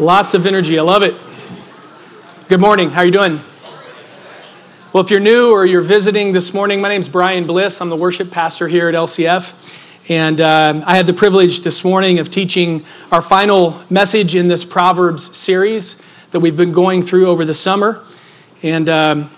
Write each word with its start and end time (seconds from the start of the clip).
Lots 0.00 0.32
of 0.32 0.46
energy. 0.46 0.78
I 0.78 0.82
love 0.82 1.02
it. 1.02 1.14
Good 2.48 2.58
morning. 2.58 2.88
How 2.88 3.02
are 3.02 3.04
you 3.04 3.10
doing? 3.10 3.38
Well, 4.94 5.04
if 5.04 5.10
you're 5.10 5.20
new 5.20 5.52
or 5.52 5.66
you're 5.66 5.82
visiting 5.82 6.32
this 6.32 6.54
morning, 6.54 6.80
my 6.80 6.88
name's 6.88 7.06
Brian 7.06 7.46
Bliss. 7.46 7.82
I'm 7.82 7.90
the 7.90 7.96
worship 7.96 8.30
pastor 8.30 8.66
here 8.66 8.88
at 8.88 8.94
LCF. 8.94 9.52
And 10.08 10.40
um, 10.40 10.84
I 10.86 10.96
had 10.96 11.06
the 11.06 11.12
privilege 11.12 11.60
this 11.60 11.84
morning 11.84 12.18
of 12.18 12.30
teaching 12.30 12.82
our 13.12 13.20
final 13.20 13.78
message 13.90 14.34
in 14.34 14.48
this 14.48 14.64
Proverbs 14.64 15.36
series 15.36 16.00
that 16.30 16.40
we've 16.40 16.56
been 16.56 16.72
going 16.72 17.02
through 17.02 17.26
over 17.26 17.44
the 17.44 17.52
summer. 17.52 18.02
And 18.62 18.88
um, 18.88 19.30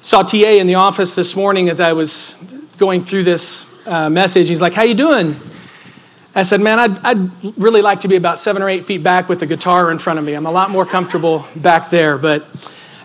saw 0.00 0.22
TA 0.22 0.36
in 0.36 0.68
the 0.68 0.76
office 0.76 1.16
this 1.16 1.34
morning 1.34 1.68
as 1.68 1.80
I 1.80 1.94
was 1.94 2.36
going 2.78 3.02
through 3.02 3.24
this 3.24 3.76
uh, 3.88 4.08
message. 4.08 4.48
He's 4.48 4.62
like, 4.62 4.74
"How 4.74 4.84
you 4.84 4.94
doing?" 4.94 5.34
I 6.36 6.42
said, 6.42 6.60
"Man, 6.60 6.80
I'd, 6.80 6.98
I'd 6.98 7.58
really 7.58 7.80
like 7.80 8.00
to 8.00 8.08
be 8.08 8.16
about 8.16 8.38
seven 8.38 8.60
or 8.60 8.68
eight 8.68 8.84
feet 8.84 9.02
back 9.02 9.28
with 9.28 9.42
a 9.42 9.46
guitar 9.46 9.90
in 9.90 9.98
front 9.98 10.18
of 10.18 10.24
me. 10.24 10.34
I'm 10.34 10.46
a 10.46 10.50
lot 10.50 10.70
more 10.70 10.84
comfortable 10.84 11.46
back 11.54 11.90
there." 11.90 12.18
But 12.18 12.46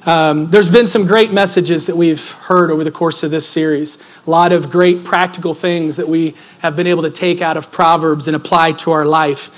um, 0.06 0.48
there's 0.48 0.70
been 0.70 0.88
some 0.88 1.06
great 1.06 1.32
messages 1.32 1.86
that 1.88 1.96
we've 1.96 2.32
heard 2.32 2.72
over 2.72 2.84
the 2.84 2.92
course 2.92 3.22
of 3.22 3.30
this 3.30 3.48
series. 3.48 3.98
A 4.26 4.30
lot 4.30 4.52
of 4.52 4.72
great 4.72 5.04
practical 5.04 5.54
things 5.54 5.98
that 5.98 6.08
we 6.08 6.34
have 6.60 6.76
been 6.76 6.88
able 6.88 7.04
to 7.04 7.12
take 7.12 7.42
out 7.42 7.58
of 7.58 7.72
Proverbs 7.72 8.28
and 8.28 8.36
apply 8.36 8.72
to 8.74 8.92
our 8.92 9.06
life. 9.06 9.52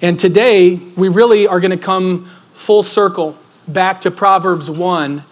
And 0.00 0.18
today, 0.18 0.76
we 0.96 1.08
really 1.08 1.46
are 1.46 1.60
going 1.60 1.72
to 1.72 1.76
come 1.76 2.30
full 2.54 2.82
circle 2.82 3.36
back 3.66 4.00
to 4.02 4.10
Proverbs 4.10 4.70
1. 4.70 5.24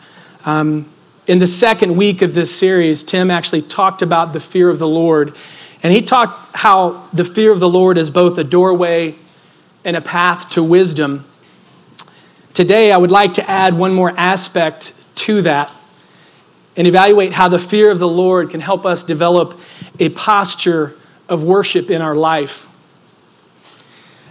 Um, 0.45 0.87
in 1.26 1.38
the 1.38 1.46
second 1.46 1.96
week 1.96 2.20
of 2.23 2.34
this 2.34 2.54
series, 2.54 3.02
Tim 3.02 3.30
actually 3.30 3.62
talked 3.62 4.02
about 4.02 4.32
the 4.32 4.40
fear 4.40 4.68
of 4.68 4.78
the 4.78 4.88
Lord. 4.88 5.34
And 5.83 5.93
he 5.93 6.03
talked 6.03 6.57
how 6.57 7.09
the 7.12 7.25
fear 7.25 7.53
of 7.53 7.61
the 7.61 7.69
Lord 7.69 7.98
is 7.98 8.11
both 8.11 8.39
a 8.39 8.45
doorway 8.45 9.15
and 9.85 9.97
a 9.97 10.01
path 10.01 10.51
to 10.51 10.62
wisdom. 10.62 11.25
Today, 12.55 12.91
I 12.91 12.96
would 12.96 13.10
like 13.10 13.35
to 13.35 13.51
add 13.51 13.74
one 13.74 13.93
more 13.93 14.13
aspect 14.16 14.95
to 15.16 15.43
that 15.43 15.73
and 16.77 16.87
evaluate 16.87 17.33
how 17.33 17.49
the 17.49 17.59
fear 17.59 17.91
of 17.91 17.99
the 17.99 18.09
Lord 18.09 18.51
can 18.51 18.60
help 18.60 18.85
us 18.85 19.02
develop 19.02 19.59
a 19.99 20.09
posture 20.10 20.96
of 21.29 21.43
worship 21.43 21.90
in 21.90 22.02
our 22.02 22.15
life. 22.15 22.68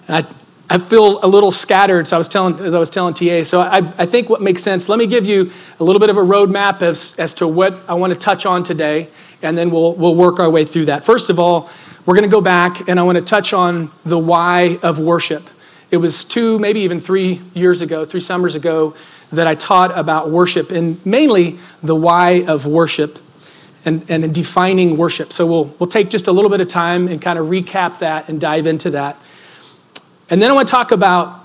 And 0.07 0.25
I, 0.25 0.29
I 0.69 0.77
feel 0.77 1.23
a 1.23 1.27
little 1.27 1.51
scattered, 1.51 2.07
so 2.07 2.17
I 2.17 2.19
was 2.19 2.27
telling, 2.27 2.59
as 2.59 2.75
I 2.75 2.79
was 2.79 2.89
telling 2.89 3.13
TA. 3.13 3.43
So 3.43 3.61
I, 3.61 3.77
I 3.97 4.05
think 4.05 4.29
what 4.29 4.41
makes 4.41 4.61
sense, 4.61 4.89
let 4.89 4.99
me 4.99 5.07
give 5.07 5.25
you 5.25 5.51
a 5.79 5.83
little 5.83 5.99
bit 5.99 6.09
of 6.09 6.17
a 6.17 6.21
roadmap 6.21 6.81
as, 6.81 7.15
as 7.17 7.33
to 7.35 7.47
what 7.47 7.79
I 7.87 7.93
want 7.95 8.13
to 8.13 8.19
touch 8.19 8.45
on 8.45 8.63
today, 8.63 9.09
and 9.41 9.57
then 9.57 9.71
we'll, 9.71 9.93
we'll 9.93 10.15
work 10.15 10.39
our 10.39 10.49
way 10.49 10.65
through 10.65 10.85
that. 10.85 11.05
First 11.05 11.29
of 11.29 11.39
all, 11.39 11.69
we're 12.05 12.15
going 12.15 12.29
to 12.29 12.33
go 12.33 12.41
back 12.41 12.87
and 12.87 12.99
I 12.99 13.03
want 13.03 13.17
to 13.17 13.23
touch 13.23 13.53
on 13.53 13.91
the 14.05 14.19
why 14.19 14.79
of 14.83 14.99
worship. 14.99 15.49
It 15.91 15.97
was 15.97 16.25
two, 16.25 16.59
maybe 16.59 16.81
even 16.81 16.99
three 16.99 17.41
years 17.53 17.81
ago, 17.81 18.05
three 18.05 18.19
summers 18.19 18.55
ago, 18.55 18.95
that 19.31 19.47
I 19.47 19.55
taught 19.55 19.97
about 19.97 20.29
worship 20.29 20.71
and 20.71 21.03
mainly 21.05 21.57
the 21.81 21.95
why 21.95 22.43
of 22.47 22.65
worship 22.65 23.19
and, 23.85 24.03
and 24.09 24.33
defining 24.33 24.97
worship. 24.97 25.31
So 25.31 25.45
we'll, 25.45 25.65
we'll 25.79 25.89
take 25.89 26.09
just 26.09 26.27
a 26.27 26.31
little 26.31 26.49
bit 26.49 26.61
of 26.61 26.67
time 26.67 27.07
and 27.07 27.21
kind 27.21 27.37
of 27.37 27.47
recap 27.47 27.99
that 27.99 28.29
and 28.29 28.41
dive 28.41 28.67
into 28.67 28.91
that. 28.91 29.17
And 30.29 30.41
then 30.41 30.49
I 30.49 30.53
want 30.53 30.67
to 30.67 30.71
talk 30.71 30.91
about 30.91 31.44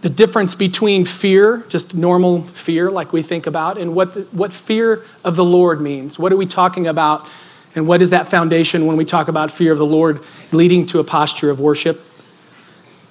the 0.00 0.10
difference 0.10 0.54
between 0.54 1.04
fear, 1.04 1.64
just 1.68 1.94
normal 1.94 2.42
fear 2.48 2.90
like 2.90 3.12
we 3.12 3.22
think 3.22 3.46
about, 3.46 3.76
and 3.76 3.94
what, 3.94 4.14
the, 4.14 4.22
what 4.32 4.52
fear 4.52 5.04
of 5.24 5.36
the 5.36 5.44
Lord 5.44 5.80
means. 5.80 6.18
What 6.18 6.32
are 6.32 6.36
we 6.36 6.46
talking 6.46 6.86
about? 6.86 7.26
And 7.74 7.86
what 7.86 8.02
is 8.02 8.10
that 8.10 8.28
foundation 8.28 8.86
when 8.86 8.96
we 8.96 9.04
talk 9.04 9.28
about 9.28 9.50
fear 9.50 9.72
of 9.72 9.78
the 9.78 9.86
Lord 9.86 10.22
leading 10.52 10.86
to 10.86 11.00
a 11.00 11.04
posture 11.04 11.50
of 11.50 11.60
worship? 11.60 12.02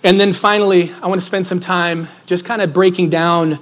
And 0.03 0.19
then 0.19 0.33
finally, 0.33 0.91
I 1.01 1.07
want 1.07 1.19
to 1.19 1.25
spend 1.25 1.45
some 1.45 1.59
time 1.59 2.07
just 2.25 2.45
kind 2.45 2.61
of 2.61 2.73
breaking 2.73 3.09
down 3.09 3.59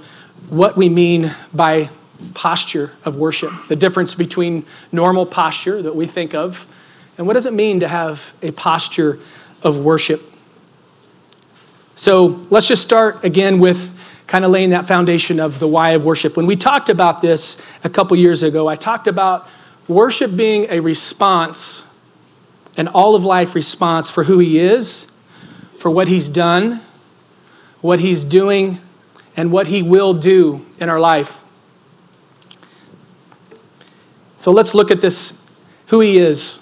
what 0.50 0.78
we 0.78 0.88
mean 0.88 1.36
by 1.54 1.90
posture 2.34 2.92
of 3.06 3.16
worship, 3.16 3.52
the 3.68 3.76
difference 3.76 4.16
between 4.16 4.66
normal 4.92 5.26
posture 5.26 5.82
that 5.82 5.96
we 5.96 6.06
think 6.06 6.34
of, 6.34 6.66
and 7.18 7.28
what 7.28 7.34
does 7.34 7.46
it 7.46 7.54
mean 7.54 7.80
to 7.80 7.88
have 7.88 8.34
a 8.42 8.52
posture 8.52 9.20
of 9.64 9.80
worship. 9.80 10.22
So 11.98 12.46
let's 12.50 12.68
just 12.68 12.82
start 12.82 13.26
again 13.26 13.60
with 13.60 13.94
kind 14.28 14.46
of 14.46 14.52
laying 14.52 14.70
that 14.70 14.88
foundation 14.88 15.42
of 15.42 15.60
the 15.60 15.68
why 15.68 15.90
of 15.92 16.06
worship. 16.06 16.38
When 16.38 16.46
we 16.46 16.56
talked 16.56 16.88
about 16.88 17.22
this 17.22 17.62
a 17.84 17.90
couple 17.90 18.16
years 18.16 18.44
ago, 18.44 18.68
I 18.68 18.76
talked 18.76 19.08
about 19.08 19.50
worship 19.90 20.36
being 20.36 20.68
a 20.70 20.80
response, 20.80 21.86
an 22.78 22.88
all 22.88 23.16
of 23.16 23.26
life 23.26 23.56
response 23.56 24.10
for 24.10 24.24
who 24.24 24.40
He 24.40 24.60
is 24.60 25.08
for 25.78 25.92
what 25.92 26.08
He's 26.08 26.28
done, 26.28 26.82
what 27.82 28.00
He's 28.00 28.24
doing, 28.24 28.80
and 29.36 29.52
what 29.52 29.68
He 29.68 29.82
will 29.82 30.14
do 30.14 30.66
in 30.80 30.90
our 30.90 31.00
life. 31.00 31.44
So 34.36 34.52
let's 34.52 34.74
look 34.74 34.92
at 34.92 35.02
this 35.02 35.42
who 35.88 36.00
He 36.00 36.18
is. 36.18 36.60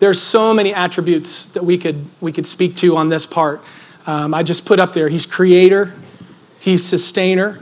There's 0.00 0.20
so 0.20 0.54
many 0.54 0.72
attributes 0.72 1.46
that 1.46 1.64
we 1.64 1.78
could, 1.78 2.08
we 2.20 2.30
could 2.30 2.46
speak 2.46 2.76
to 2.76 2.96
on 2.96 3.08
this 3.08 3.26
part. 3.26 3.62
Um, 4.08 4.32
I 4.32 4.42
just 4.42 4.64
put 4.64 4.80
up 4.80 4.94
there 4.94 5.10
He's 5.10 5.26
creator, 5.26 5.92
He's 6.58 6.82
sustainer, 6.82 7.60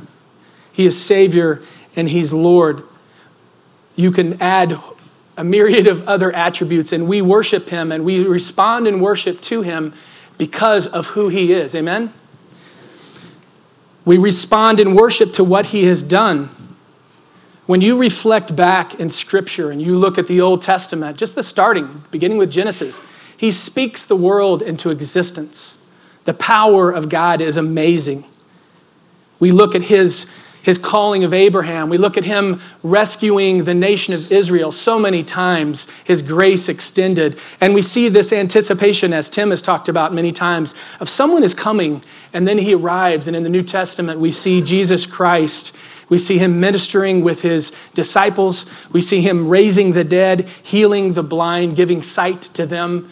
He 0.70 0.86
is 0.86 0.98
Savior, 0.98 1.60
and 1.96 2.08
He's 2.08 2.32
Lord. 2.32 2.84
You 3.96 4.12
can 4.12 4.40
add 4.40 4.78
a 5.36 5.42
myriad 5.42 5.88
of 5.88 6.08
other 6.08 6.30
attributes, 6.32 6.92
and 6.92 7.08
we 7.08 7.20
worship 7.20 7.70
Him 7.70 7.90
and 7.90 8.04
we 8.04 8.24
respond 8.24 8.86
in 8.86 9.00
worship 9.00 9.40
to 9.42 9.62
Him 9.62 9.92
because 10.38 10.86
of 10.86 11.08
who 11.08 11.30
He 11.30 11.52
is. 11.52 11.74
Amen? 11.74 12.12
We 14.04 14.16
respond 14.16 14.78
in 14.78 14.94
worship 14.94 15.32
to 15.32 15.42
what 15.42 15.66
He 15.66 15.86
has 15.86 16.00
done. 16.00 16.50
When 17.66 17.80
you 17.80 17.98
reflect 17.98 18.54
back 18.54 18.94
in 19.00 19.10
Scripture 19.10 19.72
and 19.72 19.82
you 19.82 19.98
look 19.98 20.16
at 20.16 20.28
the 20.28 20.40
Old 20.40 20.62
Testament, 20.62 21.18
just 21.18 21.34
the 21.34 21.42
starting, 21.42 22.04
beginning 22.12 22.38
with 22.38 22.52
Genesis, 22.52 23.02
He 23.36 23.50
speaks 23.50 24.04
the 24.04 24.14
world 24.14 24.62
into 24.62 24.90
existence. 24.90 25.78
The 26.26 26.34
power 26.34 26.90
of 26.90 27.08
God 27.08 27.40
is 27.40 27.56
amazing. 27.56 28.24
We 29.40 29.50
look 29.50 29.74
at 29.74 29.82
His 29.82 30.30
his 30.66 30.78
calling 30.78 31.22
of 31.22 31.32
Abraham. 31.32 31.88
We 31.88 31.96
look 31.96 32.16
at 32.16 32.24
him 32.24 32.60
rescuing 32.82 33.62
the 33.62 33.72
nation 33.72 34.14
of 34.14 34.32
Israel 34.32 34.72
so 34.72 34.98
many 34.98 35.22
times, 35.22 35.86
his 36.02 36.22
grace 36.22 36.68
extended. 36.68 37.38
And 37.60 37.72
we 37.72 37.82
see 37.82 38.08
this 38.08 38.32
anticipation, 38.32 39.12
as 39.12 39.30
Tim 39.30 39.50
has 39.50 39.62
talked 39.62 39.88
about 39.88 40.12
many 40.12 40.32
times, 40.32 40.74
of 40.98 41.08
someone 41.08 41.44
is 41.44 41.54
coming 41.54 42.02
and 42.32 42.48
then 42.48 42.58
he 42.58 42.74
arrives. 42.74 43.28
And 43.28 43.36
in 43.36 43.44
the 43.44 43.48
New 43.48 43.62
Testament, 43.62 44.18
we 44.18 44.32
see 44.32 44.60
Jesus 44.60 45.06
Christ. 45.06 45.72
We 46.08 46.18
see 46.18 46.36
him 46.36 46.58
ministering 46.58 47.22
with 47.22 47.42
his 47.42 47.70
disciples. 47.94 48.66
We 48.90 49.02
see 49.02 49.20
him 49.20 49.48
raising 49.48 49.92
the 49.92 50.02
dead, 50.02 50.48
healing 50.64 51.12
the 51.12 51.22
blind, 51.22 51.76
giving 51.76 52.02
sight 52.02 52.42
to 52.42 52.66
them. 52.66 53.08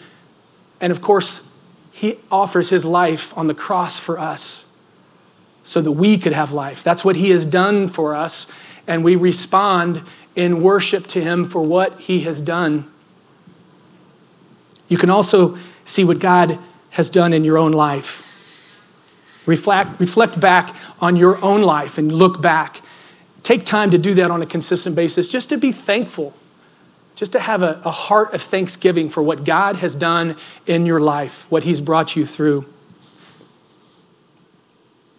And 0.81 0.91
of 0.91 0.99
course, 0.99 1.49
he 1.95 2.17
offers 2.29 2.69
his 2.71 2.83
life 2.83 3.35
on 3.37 3.47
the 3.47 3.53
cross 3.53 3.97
for 3.97 4.19
us 4.19 4.65
so 5.63 5.79
that 5.79 5.93
we 5.93 6.17
could 6.17 6.33
have 6.33 6.51
life. 6.51 6.83
That's 6.83 7.05
what 7.05 7.15
He 7.15 7.29
has 7.29 7.45
done 7.45 7.87
for 7.87 8.13
us, 8.13 8.47
and 8.85 9.01
we 9.01 9.15
respond 9.15 10.03
in 10.35 10.61
worship 10.61 11.07
to 11.07 11.21
Him 11.21 11.45
for 11.45 11.61
what 11.61 12.01
He 12.01 12.19
has 12.21 12.41
done. 12.41 12.91
You 14.89 14.97
can 14.97 15.09
also 15.09 15.57
see 15.85 16.03
what 16.03 16.19
God 16.19 16.59
has 16.89 17.09
done 17.09 17.31
in 17.31 17.45
your 17.45 17.57
own 17.57 17.71
life. 17.71 18.21
Reflect, 19.45 19.97
reflect 19.97 20.37
back 20.37 20.75
on 20.99 21.15
your 21.15 21.41
own 21.41 21.61
life 21.61 21.97
and 21.97 22.11
look 22.11 22.41
back. 22.41 22.81
Take 23.41 23.65
time 23.65 23.89
to 23.91 23.97
do 23.97 24.13
that 24.15 24.29
on 24.29 24.41
a 24.41 24.45
consistent 24.45 24.97
basis, 24.97 25.29
just 25.29 25.47
to 25.47 25.57
be 25.57 25.71
thankful, 25.71 26.33
just 27.15 27.31
to 27.31 27.39
have 27.39 27.63
a, 27.63 27.81
a 27.85 27.91
heart 27.91 28.33
of 28.33 28.41
thanksgiving 28.41 29.09
for 29.09 29.23
what 29.23 29.43
God 29.45 29.77
has 29.77 29.95
done 29.95 30.37
in 30.67 30.85
your 30.85 30.99
life, 30.99 31.49
what 31.49 31.63
He's 31.63 31.81
brought 31.81 32.15
you 32.15 32.25
through. 32.25 32.65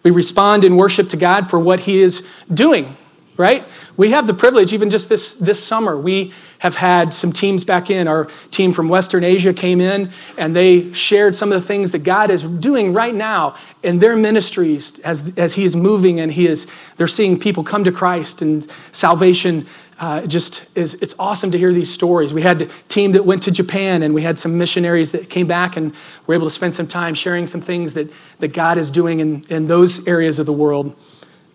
We 0.03 0.11
respond 0.11 0.63
in 0.63 0.77
worship 0.77 1.09
to 1.09 1.17
God 1.17 1.49
for 1.49 1.59
what 1.59 1.81
He 1.81 2.01
is 2.01 2.25
doing, 2.53 2.95
right? 3.35 3.67
We 3.97 4.11
have 4.11 4.27
the 4.27 4.33
privilege, 4.33 4.71
even 4.73 4.89
just 4.91 5.09
this, 5.09 5.33
this 5.35 5.61
summer, 5.61 5.97
we 5.97 6.31
have 6.59 6.75
had 6.75 7.13
some 7.13 7.31
teams 7.31 7.63
back 7.63 7.89
in. 7.89 8.07
Our 8.07 8.25
team 8.51 8.73
from 8.73 8.89
Western 8.89 9.23
Asia 9.23 9.53
came 9.53 9.81
in 9.81 10.11
and 10.37 10.55
they 10.55 10.93
shared 10.93 11.35
some 11.35 11.51
of 11.51 11.59
the 11.59 11.67
things 11.67 11.91
that 11.91 11.99
God 11.99 12.29
is 12.29 12.43
doing 12.43 12.93
right 12.93 13.13
now 13.13 13.55
in 13.83 13.99
their 13.99 14.15
ministries 14.15 14.99
as, 14.99 15.33
as 15.35 15.55
He 15.55 15.65
is 15.65 15.75
moving 15.75 16.19
and 16.19 16.31
He 16.31 16.47
is, 16.47 16.67
they're 16.97 17.07
seeing 17.07 17.39
people 17.39 17.63
come 17.63 17.83
to 17.83 17.91
Christ 17.91 18.41
and 18.41 18.67
salvation 18.91 19.65
uh, 19.99 20.27
just 20.27 20.65
is 20.77 20.93
it's 20.95 21.15
awesome 21.17 21.51
to 21.51 21.57
hear 21.57 21.73
these 21.73 21.91
stories. 21.91 22.33
We 22.33 22.41
had 22.41 22.63
a 22.63 22.65
team 22.87 23.13
that 23.13 23.25
went 23.25 23.43
to 23.43 23.51
Japan 23.51 24.03
and 24.03 24.13
we 24.13 24.21
had 24.21 24.37
some 24.37 24.57
missionaries 24.57 25.11
that 25.11 25.29
came 25.29 25.47
back 25.47 25.75
and 25.75 25.93
were 26.27 26.35
able 26.35 26.45
to 26.45 26.51
spend 26.51 26.75
some 26.75 26.87
time 26.87 27.15
sharing 27.15 27.47
some 27.47 27.61
things 27.61 27.95
that, 27.95 28.11
that 28.39 28.49
God 28.49 28.77
is 28.77 28.91
doing 28.91 29.19
in, 29.19 29.43
in 29.49 29.67
those 29.67 30.07
areas 30.07 30.37
of 30.39 30.45
the 30.45 30.53
world. 30.53 30.95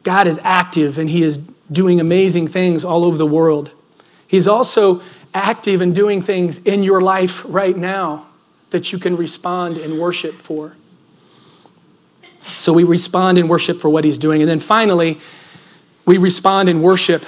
God 0.03 0.27
is 0.27 0.41
active 0.43 0.99
and 0.99 1.09
He 1.09 1.23
is 1.23 1.37
doing 1.71 2.01
amazing 2.01 2.49
things 2.49 2.85
all 2.85 3.05
over 3.05 3.17
the 3.17 3.27
world. 3.27 3.71
He's 4.27 4.49
also 4.49 5.03
active 5.35 5.81
and 5.81 5.95
doing 5.95 6.21
things 6.21 6.59
in 6.59 6.83
your 6.83 7.01
life 7.01 7.45
right 7.47 7.77
now 7.77 8.27
that 8.71 8.93
you 8.93 8.99
can 8.99 9.17
respond 9.17 9.79
and 9.79 10.01
worship 10.01 10.35
for. 10.35 10.77
So 12.41 12.73
we 12.73 12.83
respond 12.83 13.39
in 13.39 13.47
worship 13.47 13.79
for 13.79 13.89
what 13.89 14.05
he's 14.05 14.19
doing. 14.19 14.43
And 14.43 14.51
then 14.51 14.59
finally, 14.59 15.21
we 16.05 16.19
respond 16.19 16.69
in 16.69 16.83
worship 16.83 17.25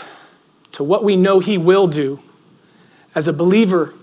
to 0.75 0.85
what 0.85 1.05
we 1.05 1.17
know 1.17 1.41
he 1.41 1.56
will 1.59 1.87
do. 1.87 2.21
As 3.15 3.29
a 3.29 3.32
believer 3.32 3.94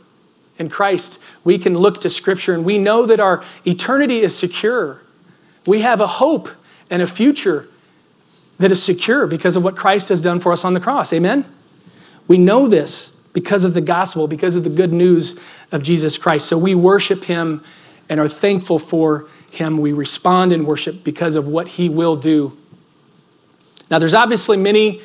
in 0.58 0.70
Christ, 0.70 1.22
we 1.44 1.58
can 1.58 1.78
look 1.78 2.02
to 2.02 2.10
Scripture 2.10 2.54
and 2.54 2.66
we 2.66 2.78
know 2.78 3.06
that 3.06 3.20
our 3.20 3.44
eternity 3.66 4.22
is 4.22 4.38
secure. 4.38 5.02
We 5.66 5.82
have 5.82 6.02
a 6.02 6.08
hope 6.08 6.50
and 6.90 7.02
a 7.02 7.08
future 7.08 7.68
that 8.60 8.72
is 8.72 8.82
secure 8.82 9.28
because 9.28 9.56
of 9.56 9.64
what 9.64 9.76
Christ 9.76 10.10
has 10.10 10.22
done 10.22 10.40
for 10.40 10.52
us 10.52 10.64
on 10.64 10.74
the 10.74 10.80
cross. 10.80 11.12
Amen? 11.14 11.46
We 12.28 12.38
know 12.38 12.68
this 12.68 13.10
because 13.34 13.66
of 13.66 13.74
the 13.74 13.82
gospel, 13.82 14.28
because 14.28 14.56
of 14.56 14.64
the 14.64 14.70
good 14.70 14.94
news 14.94 15.40
of 15.72 15.82
Jesus 15.82 16.18
Christ. 16.18 16.48
So 16.48 16.58
we 16.58 16.76
worship 16.76 17.26
him 17.26 17.64
and 18.08 18.20
are 18.20 18.30
thankful 18.30 18.80
for 18.80 19.28
him. 19.50 19.78
We 19.78 19.94
respond 19.94 20.52
in 20.52 20.66
worship 20.66 21.04
because 21.04 21.36
of 21.36 21.48
what 21.48 21.68
he 21.68 21.90
will 21.90 22.16
do. 22.16 22.58
Now, 23.90 24.00
there's 24.00 24.14
obviously 24.14 24.58
many 24.58 25.02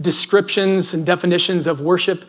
descriptions 0.00 0.94
and 0.94 1.04
definitions 1.04 1.66
of 1.66 1.80
worship. 1.80 2.24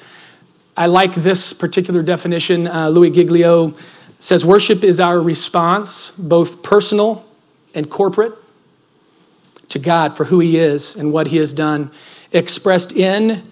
I 0.76 0.88
like 0.88 1.14
this 1.14 1.54
particular 1.54 2.02
definition. 2.02 2.68
Uh, 2.68 2.90
Louis 2.90 3.10
Giglio 3.10 3.76
says 4.20 4.46
worship 4.46 4.84
is 4.84 5.00
our 5.00 5.20
response, 5.22 6.12
both 6.12 6.64
personal 6.64 7.26
and 7.74 7.90
corporate, 7.90 8.34
to 9.70 9.80
God 9.80 10.16
for 10.16 10.26
who 10.26 10.40
he 10.40 10.58
is 10.58 10.96
and 10.96 11.14
what 11.14 11.28
he 11.28 11.38
has 11.38 11.54
done, 11.54 11.92
expressed 12.32 12.92
in 12.92 13.44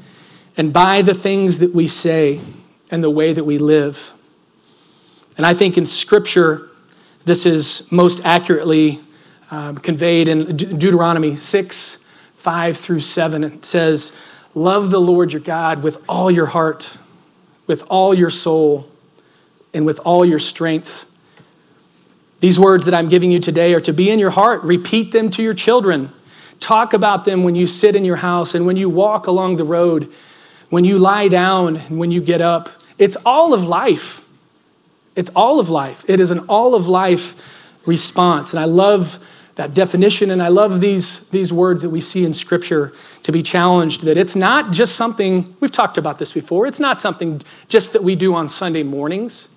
and 0.57 0.73
by 0.73 1.03
the 1.03 1.13
things 1.13 1.59
that 1.59 1.73
we 1.73 1.87
say 1.87 2.41
and 2.89 3.03
the 3.03 3.09
way 3.09 3.31
that 3.31 3.43
we 3.43 3.59
live. 3.59 4.13
And 5.37 5.45
I 5.45 5.53
think 5.53 5.77
in 5.77 5.85
Scripture, 5.85 6.69
this 7.25 7.45
is 7.45 7.89
most 7.91 8.25
accurately 8.25 8.99
um, 9.51 9.77
conveyed 9.77 10.27
in 10.27 10.55
De- 10.57 10.73
Deuteronomy 10.73 11.35
6 11.35 12.03
5 12.37 12.77
through 12.77 13.01
7. 13.01 13.43
It 13.43 13.65
says, 13.65 14.15
Love 14.55 14.89
the 14.89 14.99
Lord 14.99 15.33
your 15.33 15.41
God 15.41 15.83
with 15.83 16.03
all 16.09 16.31
your 16.31 16.47
heart, 16.47 16.97
with 17.67 17.83
all 17.89 18.13
your 18.13 18.29
soul, 18.29 18.89
and 19.73 19.85
with 19.85 19.99
all 19.99 20.25
your 20.25 20.39
strength. 20.39 21.05
These 22.39 22.59
words 22.59 22.85
that 22.85 22.93
I'm 22.93 23.09
giving 23.09 23.31
you 23.31 23.39
today 23.39 23.73
are 23.73 23.81
to 23.81 23.93
be 23.93 24.09
in 24.09 24.19
your 24.19 24.29
heart. 24.31 24.63
Repeat 24.63 25.11
them 25.11 25.29
to 25.31 25.43
your 25.43 25.53
children. 25.53 26.11
Talk 26.59 26.93
about 26.93 27.25
them 27.25 27.43
when 27.43 27.55
you 27.55 27.67
sit 27.67 27.95
in 27.95 28.05
your 28.05 28.15
house 28.15 28.55
and 28.55 28.65
when 28.65 28.77
you 28.77 28.89
walk 28.89 29.27
along 29.27 29.57
the 29.57 29.63
road 29.63 30.11
when 30.69 30.83
you 30.83 30.97
lie 30.97 31.27
down 31.27 31.77
and 31.77 31.97
when 31.97 32.11
you 32.11 32.21
get 32.21 32.41
up. 32.41 32.69
It's 32.97 33.15
all 33.25 33.53
of 33.53 33.67
life. 33.67 34.27
It's 35.15 35.29
all 35.31 35.59
of 35.59 35.69
life. 35.69 36.05
It 36.07 36.19
is 36.19 36.31
an 36.31 36.39
all 36.47 36.75
of 36.75 36.87
life 36.87 37.35
response. 37.85 38.53
And 38.53 38.59
I 38.59 38.65
love 38.65 39.19
that 39.57 39.73
definition 39.73 40.29
and 40.29 40.41
I 40.41 40.49
love 40.49 40.81
these, 40.81 41.27
these 41.29 41.51
words 41.51 41.81
that 41.81 41.89
we 41.89 41.99
see 41.99 42.23
in 42.23 42.33
Scripture 42.33 42.93
to 43.23 43.31
be 43.31 43.41
challenged 43.41 44.03
that 44.03 44.15
it's 44.15 44.35
not 44.35 44.71
just 44.71 44.95
something, 44.95 45.55
we've 45.59 45.71
talked 45.71 45.97
about 45.97 46.19
this 46.19 46.31
before, 46.31 46.67
it's 46.67 46.79
not 46.79 46.99
something 46.99 47.41
just 47.67 47.93
that 47.93 48.03
we 48.03 48.15
do 48.15 48.35
on 48.35 48.49
Sunday 48.49 48.83
mornings. 48.83 49.49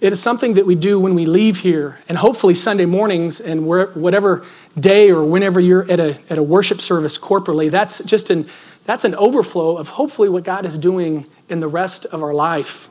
It 0.00 0.12
is 0.12 0.20
something 0.20 0.54
that 0.54 0.66
we 0.66 0.74
do 0.74 0.98
when 0.98 1.14
we 1.14 1.26
leave 1.26 1.58
here, 1.58 2.00
and 2.08 2.18
hopefully 2.18 2.54
Sunday 2.54 2.86
mornings 2.86 3.40
and 3.40 3.66
whatever 3.66 4.44
day 4.76 5.12
or 5.12 5.22
whenever 5.22 5.60
you're 5.60 5.88
at 5.88 6.00
a, 6.00 6.18
at 6.28 6.38
a 6.38 6.42
worship 6.42 6.80
service 6.80 7.16
corporately, 7.18 7.70
that's 7.70 8.02
just 8.02 8.28
an 8.30 8.48
that's 8.84 9.04
an 9.04 9.14
overflow 9.14 9.76
of 9.76 9.90
hopefully 9.90 10.28
what 10.28 10.42
God 10.42 10.66
is 10.66 10.76
doing 10.76 11.28
in 11.48 11.60
the 11.60 11.68
rest 11.68 12.04
of 12.06 12.20
our 12.20 12.34
life. 12.34 12.88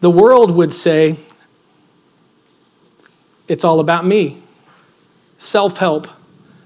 The 0.00 0.10
world 0.10 0.50
would 0.50 0.74
say, 0.74 1.18
it's 3.48 3.64
all 3.64 3.80
about 3.80 4.06
me. 4.06 4.42
Self 5.38 5.78
help, 5.78 6.08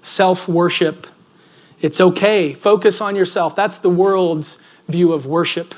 self 0.02 0.48
worship. 0.48 1.06
It's 1.80 2.00
okay. 2.00 2.52
Focus 2.52 3.00
on 3.00 3.16
yourself. 3.16 3.56
That's 3.56 3.78
the 3.78 3.90
world's 3.90 4.58
view 4.88 5.12
of 5.12 5.26
worship. 5.26 5.74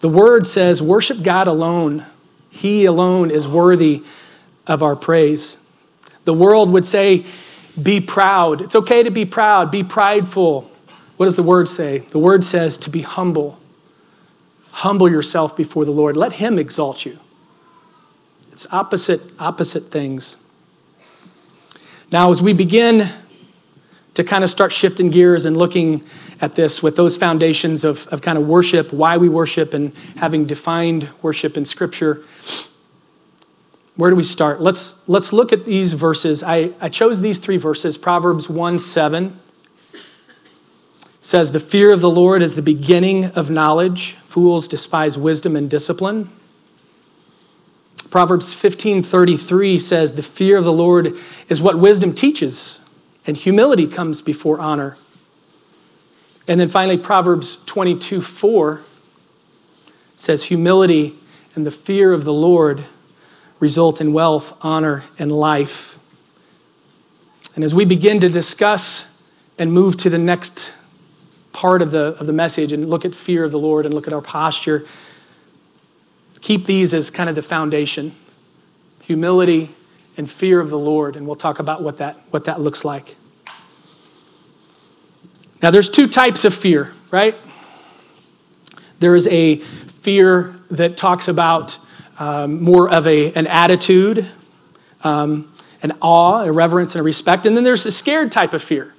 The 0.00 0.08
word 0.08 0.46
says, 0.46 0.82
worship 0.82 1.22
God 1.22 1.46
alone. 1.46 2.06
He 2.50 2.86
alone 2.86 3.30
is 3.30 3.46
worthy 3.46 4.02
of 4.66 4.82
our 4.82 4.96
praise. 4.96 5.58
The 6.24 6.34
world 6.34 6.70
would 6.70 6.86
say, 6.86 7.24
be 7.80 8.00
proud. 8.00 8.60
It's 8.60 8.74
okay 8.74 9.02
to 9.02 9.10
be 9.10 9.24
proud, 9.24 9.70
be 9.70 9.84
prideful. 9.84 10.70
What 11.16 11.26
does 11.26 11.36
the 11.36 11.42
word 11.42 11.68
say? 11.68 11.98
The 11.98 12.18
word 12.18 12.44
says 12.44 12.76
to 12.78 12.90
be 12.90 13.02
humble. 13.02 13.58
Humble 14.70 15.10
yourself 15.10 15.56
before 15.56 15.84
the 15.84 15.90
Lord. 15.90 16.16
Let 16.16 16.34
Him 16.34 16.58
exalt 16.58 17.04
you. 17.06 17.18
It's 18.52 18.66
opposite, 18.70 19.22
opposite 19.38 19.84
things. 19.84 20.36
Now, 22.12 22.30
as 22.30 22.42
we 22.42 22.52
begin 22.52 23.08
to 24.14 24.22
kind 24.22 24.44
of 24.44 24.50
start 24.50 24.70
shifting 24.70 25.08
gears 25.08 25.46
and 25.46 25.56
looking 25.56 26.04
at 26.42 26.54
this 26.54 26.82
with 26.82 26.94
those 26.94 27.16
foundations 27.16 27.82
of, 27.82 28.06
of 28.08 28.20
kind 28.20 28.36
of 28.36 28.46
worship, 28.46 28.92
why 28.92 29.16
we 29.16 29.30
worship, 29.30 29.72
and 29.72 29.94
having 30.16 30.44
defined 30.44 31.08
worship 31.22 31.56
in 31.56 31.64
Scripture, 31.64 32.22
where 33.96 34.10
do 34.10 34.16
we 34.16 34.22
start? 34.22 34.60
Let's, 34.60 35.00
let's 35.08 35.32
look 35.32 35.52
at 35.52 35.64
these 35.64 35.94
verses. 35.94 36.42
I, 36.42 36.72
I 36.80 36.90
chose 36.90 37.22
these 37.22 37.38
three 37.38 37.56
verses 37.56 37.96
Proverbs 37.96 38.50
1 38.50 38.78
7 38.78 39.40
says, 41.22 41.52
The 41.52 41.60
fear 41.60 41.92
of 41.92 42.00
the 42.00 42.10
Lord 42.10 42.42
is 42.42 42.56
the 42.56 42.62
beginning 42.62 43.26
of 43.26 43.50
knowledge. 43.50 44.14
Fools 44.26 44.68
despise 44.68 45.16
wisdom 45.16 45.56
and 45.56 45.70
discipline. 45.70 46.30
Proverbs 48.12 48.52
15:33 48.52 49.78
says 49.78 50.12
the 50.12 50.22
fear 50.22 50.58
of 50.58 50.64
the 50.64 50.72
Lord 50.72 51.16
is 51.48 51.62
what 51.62 51.78
wisdom 51.78 52.12
teaches 52.12 52.80
and 53.26 53.38
humility 53.38 53.86
comes 53.86 54.20
before 54.20 54.60
honor. 54.60 54.98
And 56.46 56.60
then 56.60 56.68
finally 56.68 56.98
Proverbs 56.98 57.56
22:4 57.64 58.80
says 60.14 60.44
humility 60.44 61.16
and 61.54 61.64
the 61.64 61.70
fear 61.70 62.12
of 62.12 62.24
the 62.24 62.34
Lord 62.34 62.84
result 63.60 63.98
in 63.98 64.12
wealth, 64.12 64.52
honor, 64.60 65.04
and 65.18 65.32
life. 65.32 65.98
And 67.54 67.64
as 67.64 67.74
we 67.74 67.86
begin 67.86 68.20
to 68.20 68.28
discuss 68.28 69.06
and 69.56 69.72
move 69.72 69.96
to 69.96 70.10
the 70.10 70.18
next 70.18 70.70
part 71.52 71.80
of 71.80 71.92
the, 71.92 72.14
of 72.20 72.26
the 72.26 72.34
message 72.34 72.74
and 72.74 72.90
look 72.90 73.06
at 73.06 73.14
fear 73.14 73.42
of 73.42 73.52
the 73.52 73.58
Lord 73.58 73.86
and 73.86 73.94
look 73.94 74.06
at 74.06 74.12
our 74.12 74.20
posture, 74.20 74.84
keep 76.42 76.66
these 76.66 76.92
as 76.92 77.10
kind 77.10 77.30
of 77.30 77.34
the 77.34 77.42
foundation 77.42 78.12
humility 79.00 79.74
and 80.16 80.30
fear 80.30 80.60
of 80.60 80.70
the 80.70 80.78
Lord. 80.78 81.16
And 81.16 81.26
we'll 81.26 81.36
talk 81.36 81.58
about 81.58 81.82
what 81.82 81.96
that, 81.96 82.16
what 82.30 82.44
that 82.44 82.60
looks 82.60 82.84
like. 82.84 83.16
Now, 85.62 85.70
there's 85.70 85.88
two 85.88 86.08
types 86.08 86.44
of 86.44 86.54
fear, 86.54 86.92
right? 87.10 87.36
There 88.98 89.14
is 89.14 89.26
a 89.28 89.56
fear 89.56 90.54
that 90.70 90.96
talks 90.96 91.28
about 91.28 91.78
um, 92.18 92.62
more 92.62 92.90
of 92.90 93.06
a, 93.06 93.32
an 93.34 93.46
attitude, 93.46 94.26
um, 95.02 95.52
an 95.82 95.92
awe, 96.00 96.42
a 96.42 96.52
reverence, 96.52 96.94
and 96.94 97.00
a 97.00 97.02
respect. 97.02 97.46
And 97.46 97.56
then 97.56 97.64
there's 97.64 97.86
a 97.86 97.92
scared 97.92 98.30
type 98.32 98.54
of 98.54 98.62
fear. 98.62 98.94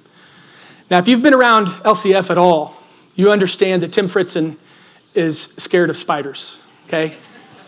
Now, 0.90 0.98
if 0.98 1.08
you've 1.08 1.22
been 1.22 1.34
around 1.34 1.68
LCF 1.68 2.30
at 2.30 2.38
all, 2.38 2.76
you 3.14 3.30
understand 3.30 3.82
that 3.82 3.92
Tim 3.92 4.08
Fritzen 4.08 4.56
is 5.14 5.54
scared 5.56 5.90
of 5.90 5.96
spiders, 5.96 6.60
okay? 6.86 7.16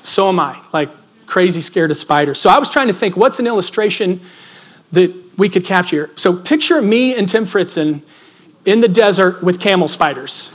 So 0.06 0.28
am 0.28 0.38
I, 0.38 0.60
like 0.72 0.90
crazy 1.26 1.60
scared 1.60 1.90
of 1.90 1.96
spiders. 1.96 2.40
So 2.40 2.48
I 2.48 2.58
was 2.58 2.70
trying 2.70 2.86
to 2.86 2.94
think 2.94 3.16
what's 3.16 3.40
an 3.40 3.46
illustration 3.46 4.20
that 4.92 5.12
we 5.36 5.48
could 5.48 5.64
capture. 5.64 6.10
So 6.16 6.34
picture 6.34 6.80
me 6.80 7.14
and 7.16 7.28
Tim 7.28 7.44
Fritzen 7.44 8.02
in 8.64 8.80
the 8.80 8.88
desert 8.88 9.42
with 9.42 9.60
camel 9.60 9.88
spiders, 9.88 10.52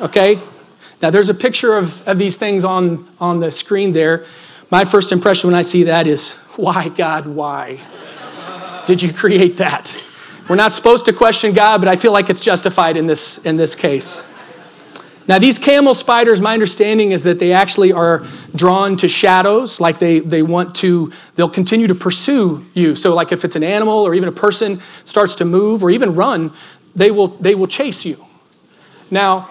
okay? 0.00 0.40
Now, 1.00 1.10
there's 1.10 1.28
a 1.28 1.34
picture 1.34 1.76
of, 1.76 2.06
of 2.08 2.18
these 2.18 2.36
things 2.36 2.64
on, 2.64 3.06
on 3.20 3.40
the 3.40 3.52
screen 3.52 3.92
there. 3.92 4.24
My 4.70 4.84
first 4.84 5.12
impression 5.12 5.48
when 5.48 5.58
I 5.58 5.62
see 5.62 5.84
that 5.84 6.06
is, 6.06 6.34
why, 6.56 6.88
God, 6.88 7.26
why 7.26 7.78
did 8.86 9.00
you 9.00 9.12
create 9.12 9.58
that? 9.58 9.96
We're 10.48 10.56
not 10.56 10.72
supposed 10.72 11.04
to 11.04 11.12
question 11.12 11.52
God, 11.52 11.78
but 11.78 11.88
I 11.88 11.96
feel 11.96 12.12
like 12.12 12.30
it's 12.30 12.40
justified 12.40 12.96
in 12.96 13.06
this, 13.06 13.38
in 13.38 13.56
this 13.56 13.74
case. 13.74 14.22
Now, 15.28 15.38
these 15.38 15.58
camel 15.58 15.92
spiders, 15.92 16.40
my 16.40 16.54
understanding 16.54 17.12
is 17.12 17.24
that 17.24 17.38
they 17.38 17.52
actually 17.52 17.92
are 17.92 18.24
drawn 18.54 18.96
to 18.96 19.08
shadows, 19.08 19.78
like 19.78 19.98
they, 19.98 20.20
they 20.20 20.42
want 20.42 20.74
to, 20.76 21.12
they'll 21.34 21.50
continue 21.50 21.86
to 21.86 21.94
pursue 21.94 22.64
you. 22.72 22.94
So, 22.94 23.14
like 23.14 23.30
if 23.30 23.44
it's 23.44 23.54
an 23.54 23.62
animal 23.62 23.94
or 23.94 24.14
even 24.14 24.30
a 24.30 24.32
person 24.32 24.80
starts 25.04 25.34
to 25.36 25.44
move 25.44 25.84
or 25.84 25.90
even 25.90 26.14
run, 26.14 26.54
they 26.96 27.10
will, 27.10 27.28
they 27.28 27.54
will 27.54 27.66
chase 27.66 28.06
you. 28.06 28.24
Now, 29.10 29.50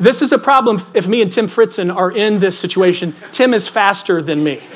this 0.00 0.20
is 0.20 0.32
a 0.32 0.38
problem 0.38 0.82
if 0.94 1.06
me 1.06 1.22
and 1.22 1.30
Tim 1.30 1.46
Fritzen 1.46 1.94
are 1.94 2.10
in 2.10 2.40
this 2.40 2.58
situation. 2.58 3.14
Tim 3.30 3.54
is 3.54 3.68
faster 3.68 4.20
than 4.20 4.42
me. 4.42 4.60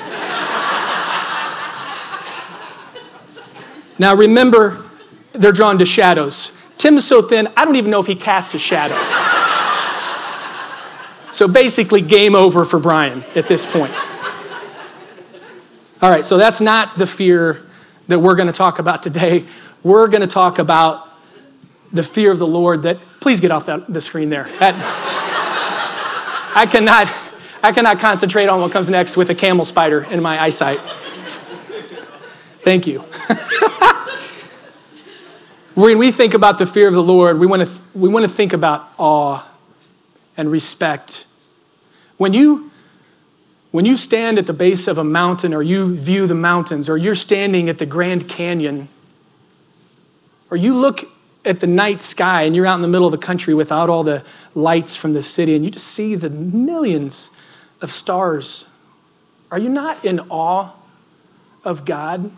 now 3.99 4.15
remember, 4.15 4.85
they're 5.33 5.51
drawn 5.51 5.77
to 5.79 5.85
shadows. 5.85 6.53
Tim 6.77 6.95
is 6.95 7.05
so 7.05 7.21
thin, 7.21 7.49
I 7.57 7.65
don't 7.65 7.75
even 7.75 7.91
know 7.91 7.99
if 7.99 8.07
he 8.07 8.15
casts 8.15 8.53
a 8.53 8.59
shadow. 8.59 8.95
So 11.39 11.47
basically, 11.47 12.01
game 12.01 12.35
over 12.35 12.65
for 12.65 12.79
Brian 12.79 13.23
at 13.33 13.47
this 13.47 13.65
point. 13.65 13.93
All 16.01 16.09
right, 16.09 16.25
so 16.25 16.35
that's 16.35 16.59
not 16.59 16.97
the 16.97 17.07
fear 17.07 17.65
that 18.09 18.19
we're 18.19 18.35
going 18.35 18.47
to 18.47 18.53
talk 18.53 18.77
about 18.77 19.01
today. 19.01 19.45
We're 19.81 20.09
going 20.09 20.19
to 20.19 20.27
talk 20.27 20.59
about 20.59 21.07
the 21.93 22.03
fear 22.03 22.33
of 22.33 22.39
the 22.39 22.45
Lord 22.45 22.83
that, 22.83 22.99
please 23.21 23.39
get 23.39 23.51
off 23.51 23.67
that, 23.67 23.87
the 23.87 24.01
screen 24.01 24.29
there. 24.29 24.49
That, 24.59 24.75
I, 26.53 26.65
cannot, 26.65 27.07
I 27.63 27.71
cannot 27.71 27.99
concentrate 27.99 28.49
on 28.49 28.59
what 28.59 28.73
comes 28.73 28.89
next 28.89 29.15
with 29.15 29.29
a 29.29 29.35
camel 29.35 29.63
spider 29.63 30.03
in 30.11 30.21
my 30.21 30.43
eyesight. 30.43 30.81
Thank 32.63 32.85
you. 32.85 32.99
when 35.73 35.99
we 35.99 36.11
think 36.11 36.33
about 36.33 36.57
the 36.57 36.65
fear 36.65 36.89
of 36.89 36.93
the 36.93 37.01
Lord, 37.01 37.39
we 37.39 37.47
want 37.47 37.65
to, 37.65 37.71
we 37.93 38.09
want 38.09 38.23
to 38.23 38.29
think 38.29 38.51
about 38.51 38.89
awe 38.97 39.49
and 40.35 40.51
respect. 40.51 41.27
When 42.19 42.33
you, 42.33 42.69
when 43.71 43.85
you 43.85 43.95
stand 43.95 44.37
at 44.37 44.45
the 44.45 44.51
base 44.51 44.89
of 44.89 44.97
a 44.97 45.05
mountain 45.05 45.53
or 45.53 45.63
you 45.63 45.95
view 45.95 46.27
the 46.27 46.35
mountains 46.35 46.89
or 46.89 46.97
you're 46.97 47.15
standing 47.15 47.69
at 47.69 47.77
the 47.77 47.85
Grand 47.85 48.27
Canyon 48.27 48.89
or 50.51 50.57
you 50.57 50.75
look 50.75 51.05
at 51.45 51.61
the 51.61 51.67
night 51.67 52.01
sky 52.01 52.43
and 52.43 52.53
you're 52.53 52.65
out 52.65 52.75
in 52.75 52.81
the 52.81 52.89
middle 52.89 53.07
of 53.07 53.13
the 53.13 53.25
country 53.25 53.53
without 53.53 53.89
all 53.89 54.03
the 54.03 54.25
lights 54.53 54.97
from 54.97 55.13
the 55.13 55.21
city 55.21 55.55
and 55.55 55.63
you 55.63 55.71
just 55.71 55.87
see 55.87 56.13
the 56.13 56.29
millions 56.29 57.29
of 57.81 57.89
stars, 57.89 58.67
are 59.49 59.57
you 59.57 59.69
not 59.69 60.03
in 60.03 60.19
awe 60.29 60.73
of 61.63 61.85
God? 61.85 62.33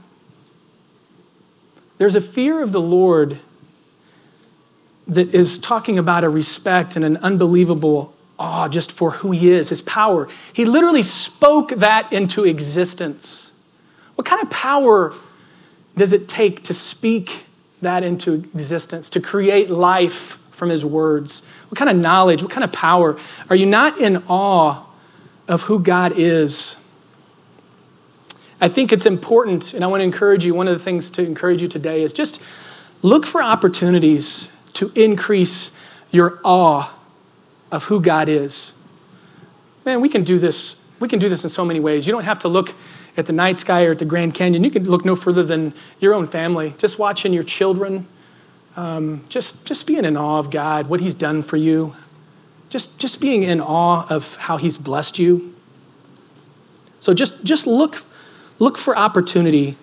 There's 1.97 2.15
a 2.15 2.21
fear 2.21 2.61
of 2.61 2.71
the 2.71 2.79
Lord 2.79 3.39
that 5.07 5.33
is 5.33 5.57
talking 5.57 5.97
about 5.97 6.23
a 6.23 6.29
respect 6.29 6.95
and 6.95 7.03
an 7.03 7.17
unbelievable 7.17 8.13
awe 8.41 8.67
just 8.67 8.91
for 8.91 9.11
who 9.11 9.31
he 9.31 9.51
is, 9.51 9.69
his 9.69 9.81
power. 9.81 10.27
He 10.51 10.65
literally 10.65 11.03
spoke 11.03 11.69
that 11.69 12.11
into 12.11 12.43
existence. 12.43 13.53
What 14.15 14.25
kind 14.25 14.41
of 14.41 14.49
power 14.49 15.13
does 15.95 16.11
it 16.11 16.27
take 16.27 16.63
to 16.63 16.73
speak 16.73 17.45
that 17.81 18.03
into 18.03 18.33
existence, 18.33 19.09
to 19.11 19.21
create 19.21 19.69
life 19.69 20.39
from 20.51 20.69
his 20.69 20.83
words? 20.83 21.43
What 21.69 21.77
kind 21.77 21.89
of 21.89 21.95
knowledge, 21.95 22.41
what 22.41 22.51
kind 22.51 22.63
of 22.63 22.71
power? 22.71 23.17
Are 23.49 23.55
you 23.55 23.65
not 23.65 23.99
in 23.99 24.23
awe 24.27 24.85
of 25.47 25.63
who 25.63 25.79
God 25.79 26.13
is? 26.17 26.77
I 28.59 28.69
think 28.69 28.91
it's 28.91 29.05
important, 29.05 29.73
and 29.73 29.83
I 29.83 29.87
want 29.87 30.01
to 30.01 30.05
encourage 30.05 30.45
you. 30.45 30.53
One 30.53 30.67
of 30.67 30.77
the 30.77 30.83
things 30.83 31.09
to 31.11 31.25
encourage 31.25 31.61
you 31.61 31.67
today 31.67 32.03
is 32.03 32.13
just 32.13 32.41
look 33.01 33.25
for 33.25 33.41
opportunities 33.41 34.49
to 34.73 34.91
increase 34.95 35.71
your 36.11 36.39
awe 36.43 36.93
of 37.71 37.85
who 37.85 38.01
God 38.01 38.29
is. 38.29 38.73
Man, 39.85 40.01
we 40.01 40.09
can 40.09 40.23
do 40.23 40.37
this. 40.39 40.83
We 40.99 41.07
can 41.07 41.19
do 41.19 41.29
this 41.29 41.43
in 41.43 41.49
so 41.49 41.65
many 41.65 41.79
ways. 41.79 42.05
You 42.05 42.13
don't 42.13 42.25
have 42.25 42.39
to 42.39 42.47
look 42.47 42.75
at 43.17 43.25
the 43.25 43.33
night 43.33 43.57
sky 43.57 43.85
or 43.85 43.91
at 43.91 43.99
the 43.99 44.05
Grand 44.05 44.33
Canyon. 44.33 44.63
You 44.63 44.71
can 44.71 44.83
look 44.85 45.03
no 45.03 45.15
further 45.15 45.43
than 45.43 45.73
your 45.99 46.13
own 46.13 46.27
family. 46.27 46.75
Just 46.77 46.99
watching 46.99 47.33
your 47.33 47.43
children, 47.43 48.07
um, 48.75 49.25
just, 49.27 49.65
just 49.65 49.87
being 49.87 50.05
in 50.05 50.15
awe 50.15 50.37
of 50.37 50.51
God, 50.51 50.87
what 50.87 51.01
He's 51.01 51.15
done 51.15 51.41
for 51.41 51.57
you, 51.57 51.95
just, 52.69 52.99
just 52.99 53.19
being 53.19 53.43
in 53.43 53.59
awe 53.59 54.05
of 54.09 54.35
how 54.35 54.57
He's 54.57 54.77
blessed 54.77 55.17
you. 55.17 55.55
So 56.99 57.13
just, 57.13 57.43
just 57.43 57.65
look 57.65 58.05
Look 58.61 58.77
for 58.77 58.95
opportunity 58.95 59.75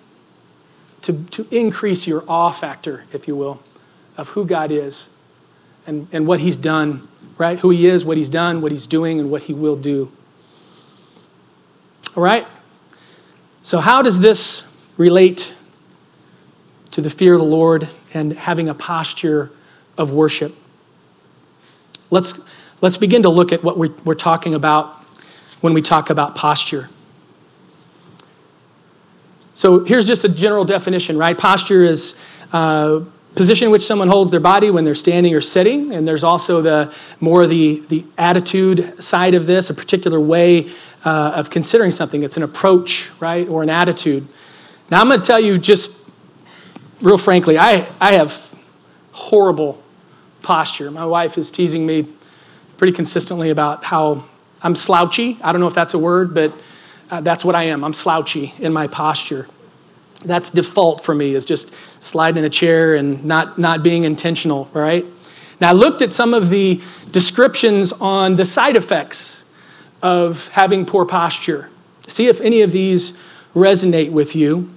to, 1.01 1.21
to 1.31 1.45
increase 1.51 2.07
your 2.07 2.23
awe 2.29 2.49
factor, 2.49 3.03
if 3.11 3.27
you 3.27 3.35
will, 3.35 3.61
of 4.15 4.29
who 4.29 4.45
God 4.45 4.71
is 4.71 5.09
and, 5.85 6.07
and 6.13 6.25
what 6.25 6.39
He's 6.39 6.55
done, 6.55 7.08
right? 7.39 7.57
Who 7.59 7.71
He 7.71 7.87
is, 7.87 8.05
what 8.05 8.17
He's 8.17 8.29
done, 8.29 8.61
what 8.61 8.71
He's 8.71 8.85
doing, 8.85 9.19
and 9.19 9.31
what 9.31 9.43
He 9.43 9.53
will 9.53 9.75
do. 9.75 10.11
All 12.15 12.21
right? 12.21 12.45
So, 13.63 13.79
how 13.79 14.03
does 14.03 14.19
this 14.19 14.71
relate 14.97 15.55
to 16.91 17.01
the 17.01 17.09
fear 17.09 17.33
of 17.33 17.39
the 17.39 17.45
Lord 17.45 17.87
and 18.13 18.33
having 18.33 18.69
a 18.69 18.75
posture 18.75 19.51
of 19.97 20.11
worship? 20.11 20.53
Let's, 22.11 22.39
let's 22.81 22.97
begin 22.97 23.23
to 23.23 23.29
look 23.29 23.51
at 23.51 23.63
what 23.63 23.77
we're, 23.77 23.93
we're 24.03 24.15
talking 24.15 24.53
about 24.53 24.95
when 25.61 25.73
we 25.73 25.81
talk 25.81 26.09
about 26.09 26.35
posture. 26.35 26.89
So 29.53 29.83
here's 29.83 30.07
just 30.07 30.23
a 30.23 30.29
general 30.29 30.65
definition, 30.65 31.17
right? 31.17 31.37
Posture 31.37 31.83
is 31.83 32.15
uh, 32.51 33.01
position 33.35 33.65
in 33.67 33.71
which 33.71 33.85
someone 33.85 34.07
holds 34.07 34.31
their 34.31 34.39
body 34.39 34.71
when 34.71 34.83
they're 34.83 34.95
standing 34.95 35.33
or 35.33 35.41
sitting, 35.41 35.93
and 35.93 36.07
there's 36.07 36.23
also 36.23 36.61
the 36.61 36.93
more 37.19 37.47
the 37.47 37.83
the 37.89 38.05
attitude 38.17 39.01
side 39.01 39.33
of 39.35 39.45
this, 39.45 39.69
a 39.69 39.73
particular 39.73 40.19
way 40.19 40.69
uh, 41.05 41.33
of 41.35 41.49
considering 41.49 41.91
something. 41.91 42.23
It's 42.23 42.37
an 42.37 42.43
approach, 42.43 43.11
right, 43.19 43.47
or 43.47 43.63
an 43.63 43.69
attitude. 43.69 44.27
Now 44.89 45.01
I'm 45.01 45.07
going 45.07 45.21
to 45.21 45.25
tell 45.25 45.39
you 45.39 45.57
just 45.57 45.97
real 47.01 47.17
frankly, 47.17 47.57
I 47.57 47.87
I 47.99 48.13
have 48.13 48.53
horrible 49.11 49.81
posture. 50.41 50.89
My 50.91 51.05
wife 51.05 51.37
is 51.37 51.51
teasing 51.51 51.85
me 51.85 52.07
pretty 52.77 52.93
consistently 52.93 53.49
about 53.49 53.83
how 53.83 54.23
I'm 54.61 54.75
slouchy. 54.75 55.37
I 55.41 55.51
don't 55.51 55.61
know 55.61 55.67
if 55.67 55.73
that's 55.73 55.93
a 55.93 55.99
word, 55.99 56.33
but 56.33 56.53
uh, 57.11 57.21
that's 57.21 57.43
what 57.43 57.55
I 57.55 57.63
am. 57.63 57.83
I'm 57.83 57.93
slouchy 57.93 58.53
in 58.59 58.73
my 58.73 58.87
posture. 58.87 59.47
That's 60.23 60.51
default 60.51 61.03
for 61.03 61.15
me, 61.15 61.33
is 61.33 61.45
just 61.45 61.73
sliding 62.01 62.39
in 62.39 62.45
a 62.45 62.49
chair 62.49 62.95
and 62.95 63.23
not, 63.23 63.57
not 63.57 63.83
being 63.83 64.03
intentional, 64.03 64.69
right? 64.73 65.05
Now, 65.61 65.69
I 65.69 65.73
looked 65.73 66.01
at 66.01 66.11
some 66.11 66.33
of 66.33 66.49
the 66.49 66.81
descriptions 67.11 67.91
on 67.93 68.35
the 68.35 68.45
side 68.45 68.75
effects 68.75 69.45
of 70.01 70.47
having 70.49 70.85
poor 70.85 71.05
posture. 71.05 71.69
See 72.07 72.27
if 72.27 72.41
any 72.41 72.61
of 72.61 72.71
these 72.71 73.17
resonate 73.53 74.11
with 74.11 74.35
you. 74.35 74.69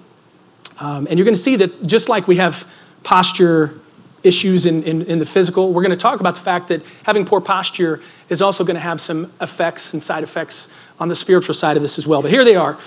Um, 0.81 1.07
and 1.09 1.19
you're 1.19 1.25
going 1.25 1.35
to 1.35 1.41
see 1.41 1.57
that 1.57 1.87
just 1.87 2.09
like 2.09 2.27
we 2.27 2.37
have 2.37 2.67
posture 3.03 3.79
issues 4.23 4.67
in, 4.67 4.83
in, 4.85 5.03
in, 5.03 5.19
the 5.19 5.27
physical, 5.27 5.73
we're 5.73 5.83
going 5.83 5.91
to 5.91 5.97
talk 5.97 6.21
about 6.21 6.35
the 6.35 6.41
fact 6.41 6.69
that 6.69 6.83
having 7.05 7.25
poor 7.25 7.41
posture 7.41 8.01
is 8.29 8.41
also 8.41 8.65
going 8.65 8.75
to 8.75 8.81
have 8.81 9.01
some 9.01 9.33
effects 9.41 9.93
and 9.93 10.03
side 10.03 10.23
effects 10.23 10.73
on 11.01 11.09
the 11.09 11.15
spiritual 11.15 11.55
side 11.55 11.77
of 11.77 11.83
this 11.83 11.99
as 11.99 12.07
well. 12.07 12.23
But 12.23 12.31
here 12.31 12.45
they 12.45 12.57
are 12.57 12.79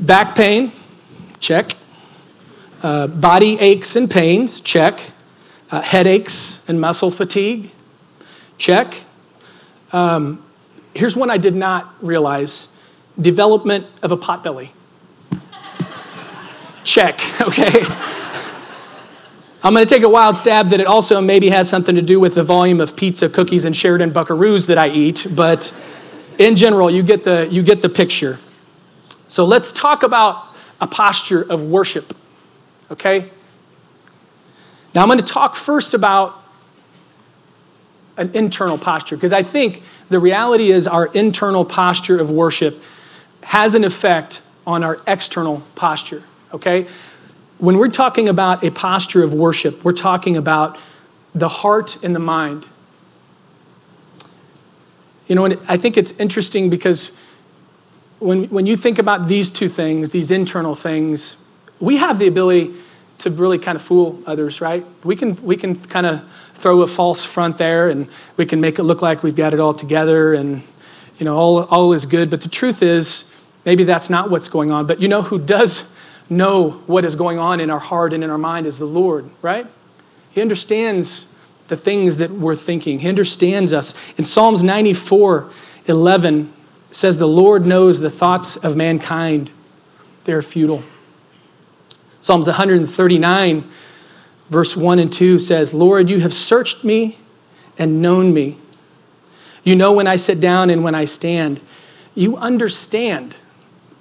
back 0.00 0.34
pain, 0.34 0.72
check. 1.44 1.76
Uh, 2.82 3.06
body 3.06 3.58
aches 3.60 3.96
and 3.96 4.10
pains, 4.10 4.60
check. 4.60 5.12
Uh, 5.70 5.80
headaches 5.80 6.62
and 6.68 6.80
muscle 6.80 7.10
fatigue, 7.10 7.70
check. 8.58 9.04
Um, 9.92 10.44
here's 10.94 11.16
one 11.16 11.30
I 11.30 11.38
did 11.38 11.54
not 11.54 11.94
realize 12.02 12.68
development 13.20 13.86
of 14.02 14.12
a 14.12 14.16
potbelly. 14.16 14.70
check, 16.84 17.20
okay? 17.40 17.84
I'm 19.62 19.72
going 19.72 19.86
to 19.86 19.94
take 19.94 20.02
a 20.02 20.08
wild 20.08 20.38
stab 20.38 20.68
that 20.70 20.80
it 20.80 20.86
also 20.86 21.20
maybe 21.20 21.48
has 21.48 21.68
something 21.68 21.94
to 21.94 22.02
do 22.02 22.20
with 22.20 22.34
the 22.34 22.42
volume 22.42 22.80
of 22.80 22.96
pizza, 22.96 23.28
cookies, 23.28 23.64
and 23.64 23.74
Sheridan 23.74 24.12
Buckaroos 24.12 24.66
that 24.66 24.78
I 24.78 24.88
eat, 24.90 25.26
but 25.34 25.74
in 26.38 26.56
general, 26.56 26.90
you 26.90 27.02
get 27.02 27.24
the, 27.24 27.48
you 27.50 27.62
get 27.62 27.82
the 27.82 27.88
picture. 27.88 28.38
So 29.28 29.44
let's 29.44 29.72
talk 29.72 30.02
about 30.02 30.53
a 30.80 30.86
posture 30.86 31.42
of 31.42 31.62
worship, 31.62 32.16
okay? 32.90 33.30
Now, 34.94 35.02
I'm 35.02 35.08
going 35.08 35.18
to 35.18 35.24
talk 35.24 35.56
first 35.56 35.94
about 35.94 36.42
an 38.16 38.30
internal 38.34 38.78
posture 38.78 39.16
because 39.16 39.32
I 39.32 39.42
think 39.42 39.82
the 40.08 40.20
reality 40.20 40.70
is 40.70 40.86
our 40.86 41.06
internal 41.06 41.64
posture 41.64 42.20
of 42.20 42.30
worship 42.30 42.80
has 43.42 43.74
an 43.74 43.84
effect 43.84 44.42
on 44.66 44.84
our 44.84 45.00
external 45.06 45.62
posture, 45.74 46.22
okay? 46.52 46.86
When 47.58 47.78
we're 47.78 47.88
talking 47.88 48.28
about 48.28 48.64
a 48.64 48.70
posture 48.70 49.22
of 49.22 49.34
worship, 49.34 49.84
we're 49.84 49.92
talking 49.92 50.36
about 50.36 50.78
the 51.34 51.48
heart 51.48 52.02
and 52.02 52.14
the 52.14 52.20
mind. 52.20 52.66
You 55.26 55.34
know, 55.34 55.44
and 55.44 55.58
I 55.68 55.76
think 55.76 55.96
it's 55.96 56.12
interesting 56.12 56.70
because 56.70 57.12
when, 58.24 58.44
when 58.44 58.64
you 58.64 58.74
think 58.74 58.98
about 58.98 59.28
these 59.28 59.50
two 59.50 59.68
things, 59.68 60.08
these 60.08 60.30
internal 60.30 60.74
things, 60.74 61.36
we 61.78 61.98
have 61.98 62.18
the 62.18 62.26
ability 62.26 62.74
to 63.18 63.30
really 63.30 63.58
kind 63.58 63.76
of 63.76 63.82
fool 63.82 64.18
others, 64.26 64.62
right? 64.62 64.84
We 65.04 65.14
can, 65.14 65.36
we 65.44 65.58
can 65.58 65.74
kind 65.76 66.06
of 66.06 66.24
throw 66.54 66.80
a 66.80 66.86
false 66.86 67.22
front 67.22 67.58
there 67.58 67.90
and 67.90 68.08
we 68.38 68.46
can 68.46 68.62
make 68.62 68.78
it 68.78 68.84
look 68.84 69.02
like 69.02 69.22
we've 69.22 69.36
got 69.36 69.52
it 69.52 69.60
all 69.60 69.74
together 69.74 70.32
and, 70.32 70.62
you 71.18 71.26
know, 71.26 71.36
all, 71.36 71.64
all 71.64 71.92
is 71.92 72.06
good. 72.06 72.30
But 72.30 72.40
the 72.40 72.48
truth 72.48 72.82
is, 72.82 73.30
maybe 73.66 73.84
that's 73.84 74.08
not 74.08 74.30
what's 74.30 74.48
going 74.48 74.70
on. 74.70 74.86
But 74.86 75.02
you 75.02 75.08
know 75.08 75.20
who 75.20 75.38
does 75.38 75.92
know 76.30 76.82
what 76.86 77.04
is 77.04 77.16
going 77.16 77.38
on 77.38 77.60
in 77.60 77.68
our 77.68 77.78
heart 77.78 78.14
and 78.14 78.24
in 78.24 78.30
our 78.30 78.38
mind 78.38 78.66
is 78.66 78.78
the 78.78 78.86
Lord, 78.86 79.28
right? 79.42 79.66
He 80.30 80.40
understands 80.40 81.26
the 81.68 81.76
things 81.76 82.16
that 82.16 82.30
we're 82.30 82.56
thinking. 82.56 83.00
He 83.00 83.08
understands 83.08 83.74
us. 83.74 83.92
In 84.16 84.24
Psalms 84.24 84.62
94 84.62 85.50
11 85.86 86.53
says, 86.94 87.18
The 87.18 87.28
Lord 87.28 87.66
knows 87.66 88.00
the 88.00 88.10
thoughts 88.10 88.56
of 88.56 88.76
mankind, 88.76 89.50
they're 90.24 90.42
futile. 90.42 90.82
Psalms 92.20 92.46
139, 92.46 93.70
verse 94.48 94.76
1 94.76 94.98
and 94.98 95.12
2 95.12 95.38
says, 95.38 95.74
Lord, 95.74 96.08
you 96.08 96.20
have 96.20 96.32
searched 96.32 96.84
me 96.84 97.18
and 97.76 98.00
known 98.00 98.32
me. 98.32 98.56
You 99.62 99.76
know 99.76 99.92
when 99.92 100.06
I 100.06 100.16
sit 100.16 100.40
down 100.40 100.70
and 100.70 100.82
when 100.82 100.94
I 100.94 101.04
stand. 101.04 101.60
You 102.14 102.36
understand 102.36 103.36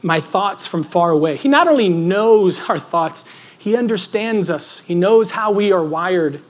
my 0.01 0.19
thoughts 0.19 0.67
from 0.67 0.83
far 0.83 1.09
away. 1.11 1.35
He 1.35 1.49
not 1.49 1.67
only 1.67 1.89
knows 1.89 2.69
our 2.69 2.79
thoughts, 2.79 3.25
he 3.57 3.75
understands 3.75 4.51
us. 4.51 4.79
He 4.81 4.95
knows 4.95 5.31
how 5.31 5.51
we 5.51 5.71
are 5.71 5.83
wired. 5.83 6.41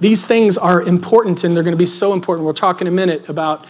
These 0.00 0.24
things 0.24 0.58
are 0.58 0.82
important 0.82 1.42
and 1.42 1.56
they're 1.56 1.64
going 1.64 1.72
to 1.72 1.78
be 1.78 1.86
so 1.86 2.12
important. 2.12 2.44
We'll 2.44 2.54
talk 2.54 2.80
in 2.80 2.86
a 2.86 2.92
minute 2.92 3.28
about 3.28 3.66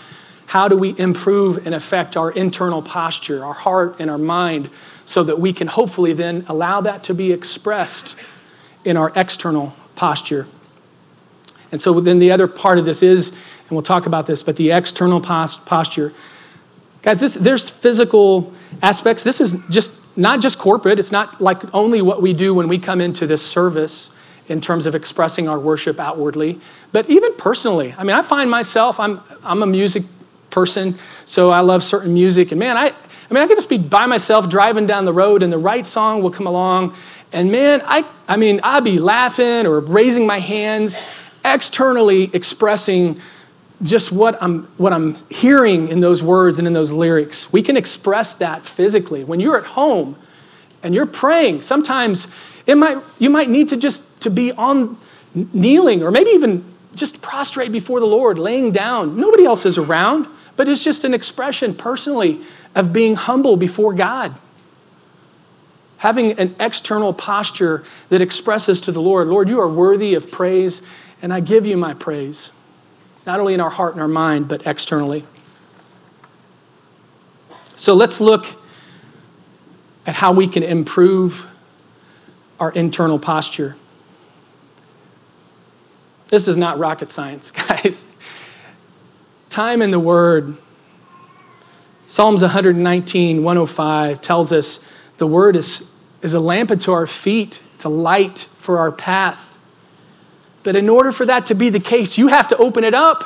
how 0.48 0.66
do 0.66 0.76
we 0.78 0.98
improve 0.98 1.66
and 1.66 1.74
affect 1.74 2.16
our 2.16 2.30
internal 2.30 2.80
posture, 2.80 3.44
our 3.44 3.52
heart 3.52 3.96
and 3.98 4.10
our 4.10 4.16
mind, 4.16 4.70
so 5.04 5.22
that 5.22 5.38
we 5.38 5.52
can 5.52 5.66
hopefully 5.66 6.14
then 6.14 6.42
allow 6.48 6.80
that 6.80 7.04
to 7.04 7.12
be 7.12 7.32
expressed 7.32 8.16
in 8.82 8.96
our 8.96 9.12
external 9.14 9.74
posture. 9.94 10.46
And 11.70 11.82
so 11.82 12.00
then 12.00 12.18
the 12.18 12.32
other 12.32 12.46
part 12.46 12.78
of 12.78 12.86
this 12.86 13.02
is, 13.02 13.28
and 13.28 13.72
we'll 13.72 13.82
talk 13.82 14.06
about 14.06 14.24
this, 14.24 14.42
but 14.42 14.56
the 14.56 14.70
external 14.70 15.20
posture. 15.20 16.14
Guys, 17.02 17.20
this, 17.20 17.34
there's 17.34 17.68
physical 17.68 18.54
aspects. 18.80 19.22
This 19.22 19.42
is 19.42 19.54
just 19.68 20.00
not 20.16 20.40
just 20.40 20.58
corporate. 20.58 20.98
It's 20.98 21.12
not 21.12 21.42
like 21.42 21.62
only 21.74 22.00
what 22.00 22.22
we 22.22 22.32
do 22.32 22.54
when 22.54 22.68
we 22.68 22.78
come 22.78 23.02
into 23.02 23.26
this 23.26 23.44
service 23.44 24.10
in 24.46 24.62
terms 24.62 24.86
of 24.86 24.94
expressing 24.94 25.46
our 25.46 25.58
worship 25.58 26.00
outwardly, 26.00 26.58
but 26.90 27.10
even 27.10 27.34
personally. 27.34 27.94
I 27.98 28.02
mean, 28.02 28.16
I 28.16 28.22
find 28.22 28.50
myself, 28.50 28.98
I'm, 28.98 29.20
I'm 29.44 29.62
a 29.62 29.66
music 29.66 30.04
person, 30.50 30.98
so 31.24 31.50
I 31.50 31.60
love 31.60 31.82
certain 31.82 32.14
music. 32.14 32.52
And 32.52 32.58
man, 32.58 32.76
I, 32.76 32.86
I 32.86 33.34
mean, 33.34 33.42
I 33.42 33.46
could 33.46 33.56
just 33.56 33.68
be 33.68 33.78
by 33.78 34.06
myself 34.06 34.48
driving 34.48 34.86
down 34.86 35.04
the 35.04 35.12
road 35.12 35.42
and 35.42 35.52
the 35.52 35.58
right 35.58 35.84
song 35.84 36.22
will 36.22 36.30
come 36.30 36.46
along. 36.46 36.94
And 37.32 37.52
man, 37.52 37.82
I, 37.84 38.04
I 38.26 38.36
mean, 38.36 38.60
I'd 38.62 38.84
be 38.84 38.98
laughing 38.98 39.66
or 39.66 39.80
raising 39.80 40.26
my 40.26 40.38
hands, 40.38 41.02
externally 41.44 42.30
expressing 42.32 43.20
just 43.82 44.10
what 44.10 44.42
I'm, 44.42 44.64
what 44.76 44.92
I'm 44.92 45.16
hearing 45.30 45.88
in 45.88 46.00
those 46.00 46.22
words 46.22 46.58
and 46.58 46.66
in 46.66 46.72
those 46.72 46.90
lyrics. 46.90 47.52
We 47.52 47.62
can 47.62 47.76
express 47.76 48.32
that 48.34 48.62
physically. 48.62 49.24
When 49.24 49.40
you're 49.40 49.58
at 49.58 49.66
home 49.66 50.16
and 50.82 50.94
you're 50.94 51.06
praying, 51.06 51.62
sometimes 51.62 52.28
it 52.66 52.76
might, 52.76 52.98
you 53.18 53.30
might 53.30 53.48
need 53.48 53.68
to 53.68 53.76
just 53.76 54.20
to 54.22 54.30
be 54.30 54.52
on 54.52 54.96
kneeling 55.34 56.02
or 56.02 56.10
maybe 56.10 56.30
even 56.30 56.64
just 56.94 57.22
prostrate 57.22 57.70
before 57.70 58.00
the 58.00 58.06
Lord, 58.06 58.38
laying 58.38 58.72
down. 58.72 59.16
Nobody 59.16 59.44
else 59.44 59.64
is 59.64 59.78
around, 59.78 60.26
but 60.58 60.68
it's 60.68 60.82
just 60.82 61.04
an 61.04 61.14
expression 61.14 61.72
personally 61.72 62.42
of 62.74 62.92
being 62.92 63.14
humble 63.14 63.56
before 63.56 63.94
God. 63.94 64.34
Having 65.98 66.32
an 66.32 66.56
external 66.58 67.12
posture 67.12 67.84
that 68.08 68.20
expresses 68.20 68.80
to 68.80 68.90
the 68.90 69.00
Lord, 69.00 69.28
Lord, 69.28 69.48
you 69.48 69.60
are 69.60 69.68
worthy 69.68 70.14
of 70.14 70.32
praise, 70.32 70.82
and 71.22 71.32
I 71.32 71.38
give 71.38 71.64
you 71.64 71.76
my 71.76 71.94
praise 71.94 72.50
not 73.24 73.38
only 73.38 73.54
in 73.54 73.60
our 73.60 73.70
heart 73.70 73.92
and 73.92 74.02
our 74.02 74.08
mind, 74.08 74.48
but 74.48 74.66
externally. 74.66 75.24
So 77.76 77.94
let's 77.94 78.20
look 78.20 78.46
at 80.06 80.16
how 80.16 80.32
we 80.32 80.48
can 80.48 80.64
improve 80.64 81.46
our 82.58 82.72
internal 82.72 83.18
posture. 83.18 83.76
This 86.28 86.48
is 86.48 86.56
not 86.56 86.78
rocket 86.78 87.12
science, 87.12 87.50
guys. 87.68 88.04
Time 89.48 89.80
in 89.80 89.90
the 89.90 90.00
Word. 90.00 90.56
Psalms 92.06 92.42
119, 92.42 93.42
105 93.42 94.20
tells 94.20 94.52
us 94.52 94.84
the 95.16 95.26
Word 95.26 95.56
is, 95.56 95.90
is 96.22 96.34
a 96.34 96.40
lamp 96.40 96.70
unto 96.70 96.92
our 96.92 97.06
feet, 97.06 97.62
it's 97.74 97.84
a 97.84 97.88
light 97.88 98.48
for 98.58 98.78
our 98.78 98.92
path. 98.92 99.58
But 100.62 100.76
in 100.76 100.88
order 100.88 101.12
for 101.12 101.24
that 101.26 101.46
to 101.46 101.54
be 101.54 101.70
the 101.70 101.80
case, 101.80 102.18
you 102.18 102.28
have 102.28 102.48
to 102.48 102.56
open 102.58 102.84
it 102.84 102.94
up. 102.94 103.24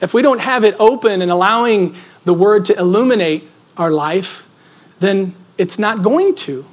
If 0.00 0.14
we 0.14 0.22
don't 0.22 0.40
have 0.40 0.64
it 0.64 0.74
open 0.78 1.20
and 1.20 1.30
allowing 1.30 1.94
the 2.24 2.34
word 2.34 2.64
to 2.66 2.78
illuminate 2.78 3.48
our 3.76 3.90
life, 3.90 4.46
then 4.98 5.34
it's 5.58 5.78
not 5.78 6.02
going 6.02 6.34
to. 6.36 6.64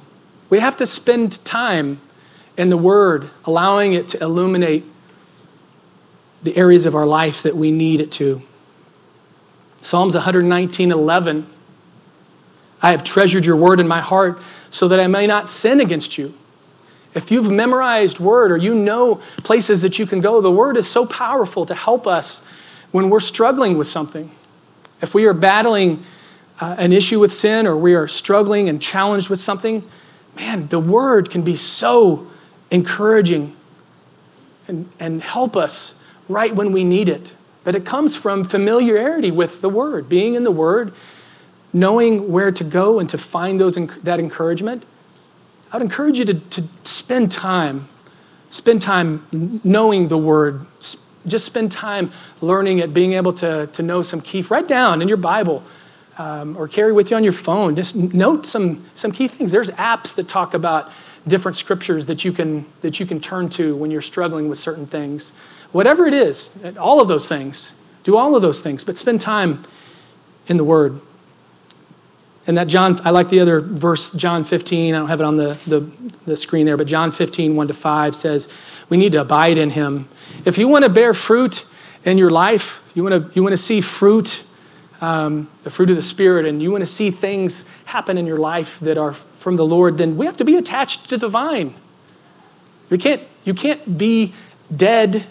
We 0.48 0.60
have 0.60 0.76
to 0.78 0.86
spend 0.86 1.44
time 1.44 2.00
in 2.56 2.70
the 2.70 2.76
word, 2.76 3.30
allowing 3.44 3.92
it 3.92 4.08
to 4.08 4.22
illuminate 4.22 4.84
the 6.42 6.56
areas 6.56 6.86
of 6.86 6.94
our 6.94 7.06
life 7.06 7.42
that 7.42 7.56
we 7.56 7.70
need 7.70 8.00
it 8.00 8.10
to. 8.12 8.42
Psalms 9.76 10.14
119 10.14 10.92
11. 10.92 11.46
I 12.82 12.90
have 12.92 13.04
treasured 13.04 13.44
your 13.44 13.56
word 13.56 13.80
in 13.80 13.86
my 13.86 14.00
heart 14.00 14.40
so 14.70 14.88
that 14.88 15.00
I 15.00 15.06
may 15.06 15.26
not 15.26 15.48
sin 15.48 15.80
against 15.80 16.16
you. 16.16 16.34
If 17.12 17.30
you've 17.30 17.50
memorized 17.50 18.20
word 18.20 18.52
or 18.52 18.56
you 18.56 18.74
know 18.74 19.16
places 19.38 19.82
that 19.82 19.98
you 19.98 20.06
can 20.06 20.20
go, 20.20 20.40
the 20.40 20.50
word 20.50 20.76
is 20.76 20.88
so 20.88 21.04
powerful 21.04 21.66
to 21.66 21.74
help 21.74 22.06
us 22.06 22.44
when 22.92 23.10
we're 23.10 23.20
struggling 23.20 23.76
with 23.76 23.86
something. 23.86 24.30
If 25.02 25.14
we 25.14 25.26
are 25.26 25.34
battling 25.34 26.00
uh, 26.60 26.76
an 26.78 26.92
issue 26.92 27.18
with 27.18 27.32
sin 27.32 27.66
or 27.66 27.76
we 27.76 27.94
are 27.94 28.06
struggling 28.06 28.68
and 28.68 28.80
challenged 28.80 29.28
with 29.28 29.40
something, 29.40 29.84
man, 30.36 30.68
the 30.68 30.78
word 30.78 31.30
can 31.30 31.42
be 31.42 31.56
so 31.56 32.28
encouraging 32.70 33.56
and, 34.68 34.88
and 35.00 35.22
help 35.22 35.56
us 35.56 35.96
right 36.30 36.54
when 36.54 36.72
we 36.72 36.84
need 36.84 37.08
it. 37.08 37.34
But 37.64 37.74
it 37.74 37.84
comes 37.84 38.16
from 38.16 38.44
familiarity 38.44 39.30
with 39.30 39.60
the 39.60 39.68
word, 39.68 40.08
being 40.08 40.34
in 40.34 40.44
the 40.44 40.50
word, 40.50 40.94
knowing 41.72 42.32
where 42.32 42.50
to 42.50 42.64
go 42.64 42.98
and 42.98 43.08
to 43.10 43.18
find 43.18 43.60
those, 43.60 43.74
that 43.74 44.18
encouragement. 44.18 44.84
I 45.70 45.76
would 45.76 45.82
encourage 45.82 46.18
you 46.18 46.24
to, 46.24 46.34
to 46.34 46.64
spend 46.84 47.30
time, 47.30 47.88
spend 48.48 48.82
time 48.82 49.60
knowing 49.62 50.08
the 50.08 50.18
word. 50.18 50.66
Just 51.26 51.44
spend 51.44 51.70
time 51.70 52.10
learning 52.40 52.78
it, 52.78 52.94
being 52.94 53.12
able 53.12 53.32
to, 53.34 53.66
to 53.66 53.82
know 53.82 54.00
some 54.02 54.20
key. 54.20 54.40
Write 54.42 54.66
down 54.66 55.02
in 55.02 55.08
your 55.08 55.18
Bible 55.18 55.62
um, 56.18 56.56
or 56.56 56.66
carry 56.66 56.92
with 56.92 57.10
you 57.10 57.16
on 57.16 57.24
your 57.24 57.32
phone. 57.32 57.76
Just 57.76 57.94
note 57.94 58.46
some, 58.46 58.84
some 58.94 59.12
key 59.12 59.28
things. 59.28 59.52
There's 59.52 59.70
apps 59.72 60.14
that 60.14 60.28
talk 60.28 60.54
about 60.54 60.90
different 61.26 61.56
scriptures 61.56 62.06
that 62.06 62.24
you 62.24 62.32
can 62.32 62.66
that 62.80 62.98
you 62.98 63.06
can 63.06 63.20
turn 63.20 63.48
to 63.50 63.76
when 63.76 63.90
you're 63.90 64.02
struggling 64.02 64.48
with 64.48 64.58
certain 64.58 64.86
things. 64.86 65.32
Whatever 65.72 66.06
it 66.06 66.14
is, 66.14 66.50
all 66.78 67.00
of 67.00 67.08
those 67.08 67.28
things. 67.28 67.74
Do 68.02 68.16
all 68.16 68.34
of 68.34 68.42
those 68.42 68.62
things, 68.62 68.82
but 68.82 68.96
spend 68.96 69.20
time 69.20 69.64
in 70.46 70.56
the 70.56 70.64
Word. 70.64 71.00
And 72.46 72.56
that 72.56 72.66
John, 72.66 72.98
I 73.04 73.10
like 73.10 73.28
the 73.28 73.40
other 73.40 73.60
verse, 73.60 74.10
John 74.12 74.44
15. 74.44 74.94
I 74.94 74.98
don't 74.98 75.08
have 75.08 75.20
it 75.20 75.24
on 75.24 75.36
the, 75.36 75.52
the, 75.66 75.80
the, 76.24 76.36
screen 76.36 76.64
there, 76.64 76.76
but 76.76 76.86
John 76.86 77.12
15, 77.12 77.54
1 77.54 77.68
to 77.68 77.74
5 77.74 78.16
says, 78.16 78.48
we 78.88 78.96
need 78.96 79.12
to 79.12 79.20
abide 79.20 79.58
in 79.58 79.70
him. 79.70 80.08
If 80.44 80.56
you 80.56 80.66
want 80.66 80.84
to 80.84 80.90
bear 80.90 81.12
fruit 81.12 81.66
in 82.04 82.16
your 82.16 82.30
life, 82.30 82.82
you 82.94 83.04
want 83.04 83.28
to, 83.28 83.34
you 83.34 83.42
want 83.42 83.52
to 83.52 83.58
see 83.58 83.82
fruit, 83.82 84.42
um, 85.00 85.50
the 85.62 85.70
fruit 85.70 85.90
of 85.90 85.96
the 85.96 86.02
Spirit, 86.02 86.46
and 86.46 86.62
you 86.62 86.70
want 86.70 86.82
to 86.82 86.86
see 86.86 87.10
things 87.10 87.64
happen 87.86 88.18
in 88.18 88.26
your 88.26 88.38
life 88.38 88.78
that 88.80 88.98
are 88.98 89.12
from 89.12 89.56
the 89.56 89.64
Lord, 89.64 89.98
then 89.98 90.16
we 90.16 90.26
have 90.26 90.36
to 90.38 90.44
be 90.44 90.56
attached 90.56 91.08
to 91.10 91.16
the 91.16 91.28
vine. 91.28 91.74
You 92.90 92.98
can't, 92.98 93.22
you 93.44 93.54
can't 93.54 93.96
be 93.96 94.34
dead. 94.74 95.24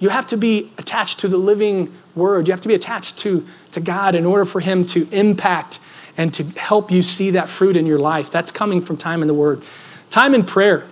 You 0.00 0.08
have 0.08 0.26
to 0.28 0.36
be 0.36 0.72
attached 0.78 1.20
to 1.20 1.28
the 1.28 1.36
living 1.36 1.94
word. 2.14 2.48
You 2.48 2.52
have 2.52 2.60
to 2.62 2.68
be 2.68 2.74
attached 2.74 3.18
to 3.18 3.46
to 3.72 3.80
God 3.80 4.14
in 4.14 4.24
order 4.24 4.44
for 4.44 4.60
Him 4.60 4.84
to 4.86 5.08
impact 5.10 5.80
and 6.16 6.32
to 6.34 6.44
help 6.44 6.90
you 6.90 7.02
see 7.02 7.30
that 7.30 7.48
fruit 7.48 7.76
in 7.76 7.86
your 7.86 7.98
life. 7.98 8.30
That's 8.30 8.50
coming 8.50 8.80
from 8.80 8.96
time 8.96 9.22
in 9.22 9.28
the 9.28 9.34
Word. 9.34 9.62
Time 10.10 10.34
in 10.34 10.44
prayer. 10.44 10.86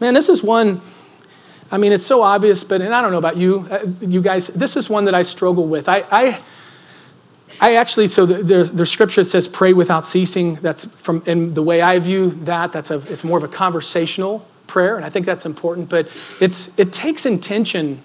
Man, 0.00 0.14
this 0.14 0.28
is 0.28 0.42
one, 0.42 0.80
I 1.70 1.78
mean, 1.78 1.92
it's 1.92 2.06
so 2.06 2.22
obvious, 2.22 2.62
but, 2.62 2.80
and 2.80 2.94
I 2.94 3.02
don't 3.02 3.10
know 3.10 3.18
about 3.18 3.36
you, 3.36 3.66
uh, 3.70 3.86
you 4.00 4.20
guys, 4.20 4.48
this 4.48 4.76
is 4.76 4.88
one 4.88 5.06
that 5.06 5.14
I 5.14 5.22
struggle 5.22 5.66
with. 5.66 5.88
I, 5.88 6.04
I, 6.10 6.40
I 7.60 7.76
actually, 7.76 8.06
so 8.08 8.26
there's, 8.26 8.70
there's 8.70 8.90
scripture 8.90 9.24
says 9.24 9.48
pray 9.48 9.72
without 9.72 10.06
ceasing. 10.06 10.54
That's 10.54 10.84
from, 10.84 11.22
in 11.26 11.54
the 11.54 11.62
way 11.62 11.82
I 11.82 11.98
view 11.98 12.30
that, 12.30 12.72
that's 12.72 12.90
a, 12.90 13.02
it's 13.10 13.24
more 13.24 13.38
of 13.38 13.44
a 13.44 13.48
conversational 13.48 14.46
prayer, 14.66 14.96
and 14.96 15.04
I 15.04 15.10
think 15.10 15.26
that's 15.26 15.46
important, 15.46 15.88
but 15.88 16.08
it's, 16.40 16.76
it 16.78 16.92
takes 16.92 17.26
intention, 17.26 18.02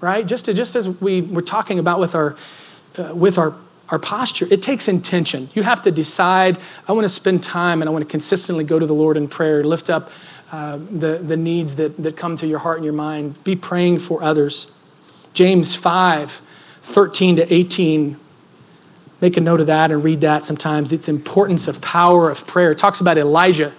right? 0.00 0.26
Just, 0.26 0.46
to, 0.46 0.54
just 0.54 0.76
as 0.76 0.88
we 0.88 1.22
were 1.22 1.42
talking 1.42 1.78
about 1.78 2.00
with 2.00 2.14
our, 2.14 2.36
uh, 2.98 3.14
with 3.14 3.38
our, 3.38 3.54
our 3.90 3.98
posture, 3.98 4.46
it 4.50 4.60
takes 4.60 4.86
intention. 4.88 5.48
You 5.54 5.62
have 5.62 5.82
to 5.82 5.90
decide, 5.90 6.58
I 6.86 6.92
want 6.92 7.04
to 7.04 7.08
spend 7.08 7.42
time 7.42 7.80
and 7.80 7.88
I 7.88 7.92
want 7.92 8.04
to 8.04 8.10
consistently 8.10 8.64
go 8.64 8.78
to 8.78 8.86
the 8.86 8.94
Lord 8.94 9.16
in 9.16 9.28
prayer, 9.28 9.64
lift 9.64 9.88
up 9.88 10.10
uh, 10.52 10.78
the, 10.90 11.18
the 11.18 11.36
needs 11.36 11.76
that, 11.76 11.96
that 12.02 12.16
come 12.16 12.36
to 12.36 12.46
your 12.46 12.58
heart 12.58 12.78
and 12.78 12.84
your 12.84 12.94
mind, 12.94 13.42
be 13.44 13.56
praying 13.56 13.98
for 14.00 14.22
others. 14.22 14.70
James 15.32 15.74
5 15.74 16.42
13 16.80 17.36
to 17.36 17.52
18. 17.52 18.18
Make 19.20 19.36
a 19.36 19.40
note 19.40 19.60
of 19.60 19.66
that 19.66 19.90
and 19.90 20.02
read 20.02 20.22
that 20.22 20.44
sometimes. 20.44 20.90
It's 20.90 21.08
importance 21.08 21.68
of 21.68 21.82
power 21.82 22.30
of 22.30 22.46
prayer. 22.46 22.72
It 22.72 22.78
talks 22.78 23.00
about 23.00 23.18
Elijah. 23.18 23.74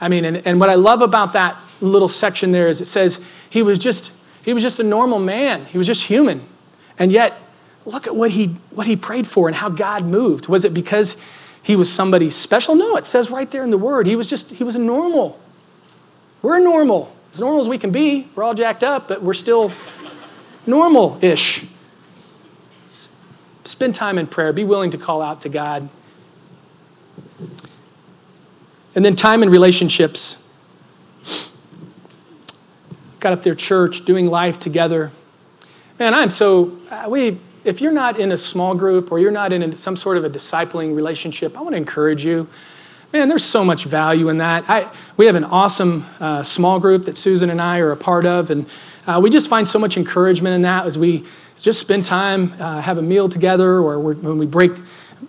I 0.00 0.08
mean, 0.08 0.24
and, 0.24 0.46
and 0.46 0.58
what 0.58 0.70
I 0.70 0.76
love 0.76 1.02
about 1.02 1.34
that 1.34 1.58
little 1.80 2.08
section 2.08 2.52
there 2.52 2.68
is 2.68 2.80
it 2.80 2.86
says 2.86 3.24
he 3.50 3.62
was 3.62 3.78
just 3.78 4.12
he 4.42 4.54
was 4.54 4.62
just 4.62 4.80
a 4.80 4.82
normal 4.82 5.18
man. 5.18 5.66
He 5.66 5.76
was 5.76 5.86
just 5.86 6.04
human. 6.04 6.46
And 6.98 7.12
yet 7.12 7.38
look 7.88 8.06
at 8.06 8.14
what 8.14 8.30
he, 8.32 8.56
what 8.70 8.86
he 8.86 8.96
prayed 8.96 9.26
for 9.26 9.48
and 9.48 9.56
how 9.56 9.68
God 9.68 10.04
moved. 10.04 10.48
Was 10.48 10.64
it 10.64 10.74
because 10.74 11.16
he 11.62 11.74
was 11.74 11.92
somebody 11.92 12.30
special? 12.30 12.74
No, 12.74 12.96
it 12.96 13.04
says 13.04 13.30
right 13.30 13.50
there 13.50 13.64
in 13.64 13.70
the 13.70 13.78
word. 13.78 14.06
He 14.06 14.16
was 14.16 14.28
just, 14.28 14.52
he 14.52 14.64
was 14.64 14.76
a 14.76 14.78
normal. 14.78 15.40
We're 16.42 16.60
normal, 16.60 17.14
as 17.32 17.40
normal 17.40 17.60
as 17.60 17.68
we 17.68 17.78
can 17.78 17.90
be. 17.90 18.28
We're 18.34 18.44
all 18.44 18.54
jacked 18.54 18.84
up, 18.84 19.08
but 19.08 19.22
we're 19.22 19.34
still 19.34 19.72
normal 20.66 21.18
ish. 21.22 21.66
spend 23.64 23.94
time 23.94 24.18
in 24.18 24.26
prayer. 24.26 24.52
Be 24.52 24.64
willing 24.64 24.90
to 24.90 24.98
call 24.98 25.22
out 25.22 25.40
to 25.42 25.48
God. 25.48 25.88
And 28.94 29.04
then 29.04 29.16
time 29.16 29.42
in 29.42 29.50
relationships. 29.50 30.44
Got 33.20 33.32
up 33.32 33.42
there, 33.42 33.54
church, 33.54 34.04
doing 34.04 34.26
life 34.26 34.58
together. 34.58 35.10
Man, 35.98 36.14
I'm 36.14 36.30
so, 36.30 36.78
uh, 36.90 37.06
we, 37.08 37.40
if 37.68 37.82
you're 37.82 37.92
not 37.92 38.18
in 38.18 38.32
a 38.32 38.36
small 38.36 38.74
group 38.74 39.12
or 39.12 39.18
you're 39.18 39.30
not 39.30 39.52
in 39.52 39.72
some 39.72 39.94
sort 39.94 40.16
of 40.16 40.24
a 40.24 40.30
discipling 40.30 40.96
relationship, 40.96 41.56
I 41.56 41.60
want 41.60 41.74
to 41.74 41.76
encourage 41.76 42.24
you. 42.24 42.48
Man, 43.12 43.28
there's 43.28 43.44
so 43.44 43.62
much 43.62 43.84
value 43.84 44.30
in 44.30 44.38
that. 44.38 44.64
I, 44.68 44.90
we 45.18 45.26
have 45.26 45.36
an 45.36 45.44
awesome 45.44 46.06
uh, 46.18 46.42
small 46.42 46.80
group 46.80 47.02
that 47.04 47.18
Susan 47.18 47.50
and 47.50 47.60
I 47.60 47.78
are 47.80 47.92
a 47.92 47.96
part 47.96 48.24
of, 48.24 48.50
and 48.50 48.66
uh, 49.06 49.20
we 49.22 49.28
just 49.28 49.48
find 49.48 49.68
so 49.68 49.78
much 49.78 49.98
encouragement 49.98 50.54
in 50.54 50.62
that 50.62 50.86
as 50.86 50.96
we 50.96 51.26
just 51.58 51.78
spend 51.78 52.06
time, 52.06 52.54
uh, 52.58 52.80
have 52.80 52.96
a 52.96 53.02
meal 53.02 53.28
together, 53.28 53.76
or 53.76 53.98
when 53.98 54.38
we 54.38 54.46
break 54.46 54.72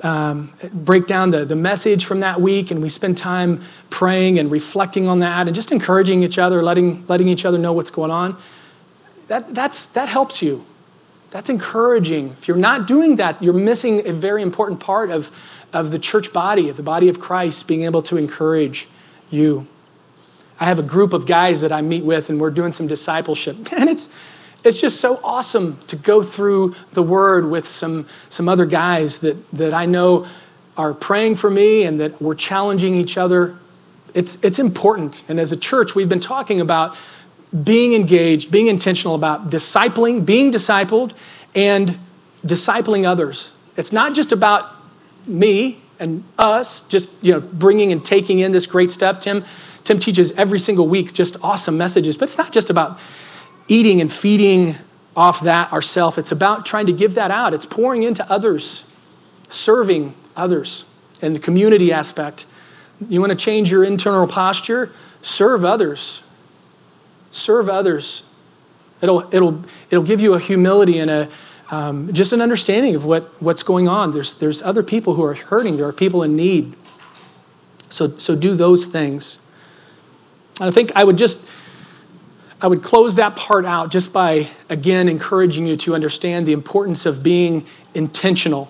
um, 0.02 0.54
break 0.71 1.08
down 1.08 1.32
the, 1.32 1.43
the 1.43 1.56
message 1.56 2.06
from 2.06 2.21
that 2.21 2.39
week 2.39 2.71
and 2.71 2.82
we 2.82 2.88
spend 2.88 3.17
time 3.17 3.62
praying 3.89 4.39
and 4.39 4.49
reflecting 4.52 5.08
on 5.08 5.19
that 5.19 5.47
and 5.47 5.56
just 5.56 5.71
encouraging 5.71 6.23
each 6.23 6.38
other, 6.38 6.62
letting, 6.63 7.06
letting 7.08 7.28
each 7.28 7.43
other 7.43 7.58
know 7.58 7.73
what's 7.73 7.89
going 7.89 8.12
on. 8.12 8.38
That, 9.28 9.54
that's, 9.54 9.88
that 9.88 10.08
helps 10.08 10.41
you. 10.41 10.63
That's 11.31 11.49
encouraging. 11.49 12.29
If 12.29 12.47
you're 12.47 12.57
not 12.57 12.87
doing 12.87 13.17
that, 13.17 13.41
you're 13.41 13.53
missing 13.53 14.07
a 14.07 14.13
very 14.13 14.41
important 14.41 14.79
part 14.79 15.11
of, 15.11 15.31
of 15.73 15.91
the 15.91 15.99
church 15.99 16.33
body, 16.33 16.69
of 16.69 16.77
the 16.77 16.83
body 16.83 17.09
of 17.09 17.19
Christ, 17.19 17.67
being 17.67 17.83
able 17.83 18.01
to 18.03 18.17
encourage 18.17 18.87
you. 19.29 19.67
I 20.59 20.65
have 20.65 20.79
a 20.79 20.83
group 20.83 21.13
of 21.13 21.25
guys 21.25 21.61
that 21.61 21.71
I 21.71 21.81
meet 21.81 22.03
with, 22.03 22.29
and 22.29 22.39
we're 22.39 22.51
doing 22.51 22.73
some 22.73 22.87
discipleship. 22.87 23.71
And 23.73 23.89
it's, 23.89 24.09
it's 24.63 24.81
just 24.81 24.99
so 24.99 25.19
awesome 25.23 25.79
to 25.87 25.95
go 25.95 26.21
through 26.21 26.75
the 26.91 27.03
word 27.03 27.49
with 27.49 27.65
some, 27.65 28.07
some 28.27 28.49
other 28.49 28.65
guys 28.65 29.19
that, 29.19 29.49
that 29.51 29.73
I 29.73 29.85
know 29.85 30.27
are 30.75 30.93
praying 30.93 31.35
for 31.35 31.49
me 31.49 31.83
and 31.83 31.99
that 31.99 32.21
we're 32.21 32.35
challenging 32.35 32.95
each 32.95 33.17
other. 33.17 33.57
It's, 34.13 34.37
it's 34.43 34.59
important. 34.59 35.23
And 35.29 35.39
as 35.39 35.51
a 35.51 35.57
church, 35.57 35.95
we've 35.95 36.09
been 36.09 36.19
talking 36.19 36.59
about 36.59 36.97
being 37.63 37.93
engaged, 37.93 38.51
being 38.51 38.67
intentional 38.67 39.15
about 39.15 39.49
discipling, 39.49 40.25
being 40.25 40.51
discipled, 40.51 41.13
and 41.55 41.97
discipling 42.45 43.05
others. 43.07 43.53
It's 43.75 43.91
not 43.91 44.13
just 44.13 44.31
about 44.31 44.71
me 45.25 45.81
and 45.99 46.23
us, 46.38 46.81
just 46.81 47.12
you 47.21 47.33
know, 47.33 47.39
bringing 47.41 47.91
and 47.91 48.03
taking 48.03 48.39
in 48.39 48.51
this 48.51 48.65
great 48.65 48.91
stuff. 48.91 49.19
Tim, 49.19 49.43
Tim 49.83 49.99
teaches 49.99 50.31
every 50.33 50.59
single 50.59 50.88
week 50.88 51.13
just 51.13 51.38
awesome 51.43 51.77
messages, 51.77 52.15
but 52.15 52.25
it's 52.25 52.38
not 52.38 52.51
just 52.51 52.69
about 52.69 52.99
eating 53.67 53.99
and 54.01 54.12
feeding 54.12 54.75
off 55.15 55.41
that 55.41 55.71
ourselves. 55.73 56.17
It's 56.17 56.31
about 56.31 56.65
trying 56.65 56.85
to 56.85 56.93
give 56.93 57.15
that 57.15 57.31
out. 57.31 57.53
It's 57.53 57.65
pouring 57.65 58.03
into 58.03 58.29
others, 58.31 58.85
serving 59.49 60.15
others, 60.35 60.85
and 61.21 61.35
the 61.35 61.39
community 61.39 61.91
aspect. 61.91 62.45
You 63.07 63.19
want 63.19 63.31
to 63.31 63.35
change 63.35 63.71
your 63.71 63.83
internal 63.83 64.27
posture? 64.27 64.91
Serve 65.21 65.65
others. 65.65 66.21
Serve 67.31 67.69
others. 67.69 68.23
It'll, 69.01 69.33
it'll, 69.33 69.63
it'll 69.89 70.03
give 70.03 70.21
you 70.21 70.33
a 70.33 70.39
humility 70.39 70.99
and 70.99 71.09
a, 71.09 71.29
um, 71.71 72.11
just 72.11 72.33
an 72.33 72.41
understanding 72.41 72.95
of 72.95 73.05
what, 73.05 73.41
what's 73.41 73.63
going 73.63 73.87
on. 73.87 74.11
There's, 74.11 74.33
there's 74.33 74.61
other 74.61 74.83
people 74.83 75.13
who 75.13 75.23
are 75.23 75.35
hurting, 75.35 75.77
there 75.77 75.87
are 75.87 75.93
people 75.93 76.23
in 76.23 76.35
need. 76.35 76.75
So, 77.89 78.17
so 78.17 78.35
do 78.35 78.55
those 78.55 78.87
things. 78.87 79.39
And 80.59 80.69
I 80.69 80.71
think 80.71 80.91
I 80.95 81.03
would 81.03 81.17
just 81.17 81.47
I 82.61 82.67
would 82.67 82.83
close 82.83 83.15
that 83.15 83.37
part 83.37 83.65
out 83.65 83.89
just 83.89 84.11
by, 84.11 84.47
again, 84.69 85.07
encouraging 85.07 85.65
you 85.65 85.77
to 85.77 85.95
understand 85.95 86.45
the 86.45 86.51
importance 86.51 87.05
of 87.05 87.23
being 87.23 87.65
intentional. 87.93 88.69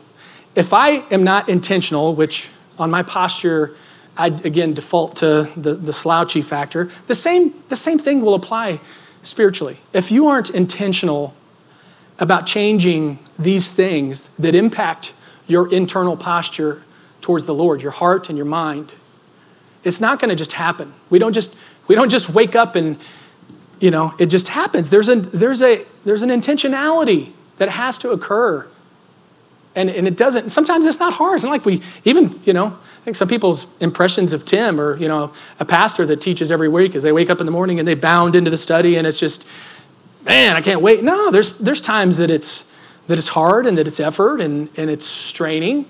If 0.54 0.74
I 0.74 1.04
am 1.10 1.24
not 1.24 1.50
intentional, 1.50 2.14
which 2.14 2.50
on 2.78 2.92
my 2.92 3.02
posture, 3.02 3.76
I 4.20 4.28
again 4.28 4.74
default 4.74 5.16
to 5.18 5.50
the, 5.56 5.74
the 5.74 5.94
slouchy 5.94 6.42
factor, 6.42 6.90
the 7.08 7.16
same, 7.16 7.64
the 7.70 7.76
same 7.76 7.98
thing 7.98 8.22
will 8.22 8.36
apply 8.36 8.82
spiritually. 9.22 9.80
If 9.94 10.12
you 10.12 10.28
aren't 10.28 10.50
intentional 10.50 11.34
about 12.20 12.46
changing 12.46 13.20
these 13.38 13.72
things 13.72 14.24
that 14.38 14.54
impact 14.54 15.14
your 15.48 15.72
internal 15.74 16.18
posture 16.18 16.84
towards 17.22 17.46
the 17.46 17.54
Lord, 17.54 17.82
your 17.82 17.94
heart 17.94 18.30
and 18.30 18.38
your 18.38 18.46
mind, 18.46 18.94
it's 19.84 20.02
not 20.02 20.20
going 20.20 20.30
to 20.30 20.36
just 20.36 20.54
happen. 20.54 20.94
We 21.10 21.18
don't 21.18 21.34
just, 21.34 21.56
we 21.88 21.96
don't 21.96 22.10
just 22.10 22.30
wake 22.30 22.56
up 22.56 22.76
and 22.76 23.00
you 23.80 23.92
know, 23.92 24.14
it 24.20 24.26
just 24.26 24.50
happens. 24.50 24.90
There's, 24.90 25.10
a, 25.10 25.16
there's, 25.16 25.62
a, 25.62 25.86
there's 26.04 26.24
an 26.24 26.30
intentionality 26.30 27.32
that 27.58 27.70
has 27.70 27.98
to 28.00 28.12
occur. 28.12 28.68
And, 29.80 29.90
and 29.90 30.08
it 30.08 30.18
doesn't, 30.18 30.50
sometimes 30.50 30.86
it's 30.86 31.00
not 31.00 31.14
hard. 31.14 31.36
It's 31.36 31.44
not 31.44 31.52
like 31.52 31.66
we, 31.66 31.82
even, 32.04 32.40
you 32.44 32.54
know, 32.54 32.68
I 32.68 33.04
think 33.04 33.16
some 33.16 33.28
people's 33.28 33.68
impressions 33.80 34.34
of 34.34 34.46
Tim 34.46 34.80
or, 34.80 34.98
you 34.98 35.08
know, 35.08 35.32
a 35.60 35.66
pastor 35.66 36.06
that 36.08 36.22
teaches 36.22 36.52
every 36.52 36.68
week 36.68 36.96
is 36.96 37.04
they 37.04 37.12
wake 37.12 37.30
up 37.30 37.40
in 37.40 37.46
the 37.46 37.52
morning 37.52 37.80
and 37.80 37.88
they 37.88 37.96
bound 37.96 38.36
into 38.36 38.50
the 38.50 38.58
study 38.58 38.98
and 38.98 39.08
it's 39.08 39.20
just, 39.20 39.48
man, 40.26 40.56
I 40.56 40.62
can't 40.62 40.82
wait. 40.82 41.04
No, 41.04 41.32
there's, 41.32 41.60
there's 41.60 41.82
times 41.82 42.18
that 42.18 42.30
it's, 42.30 42.70
that 43.08 43.18
it's 43.18 43.30
hard 43.30 43.66
and 43.66 43.78
that 43.78 43.88
it's 43.88 44.00
effort 44.00 44.42
and, 44.42 44.70
and 44.78 44.90
it's 44.90 45.06
straining, 45.06 45.86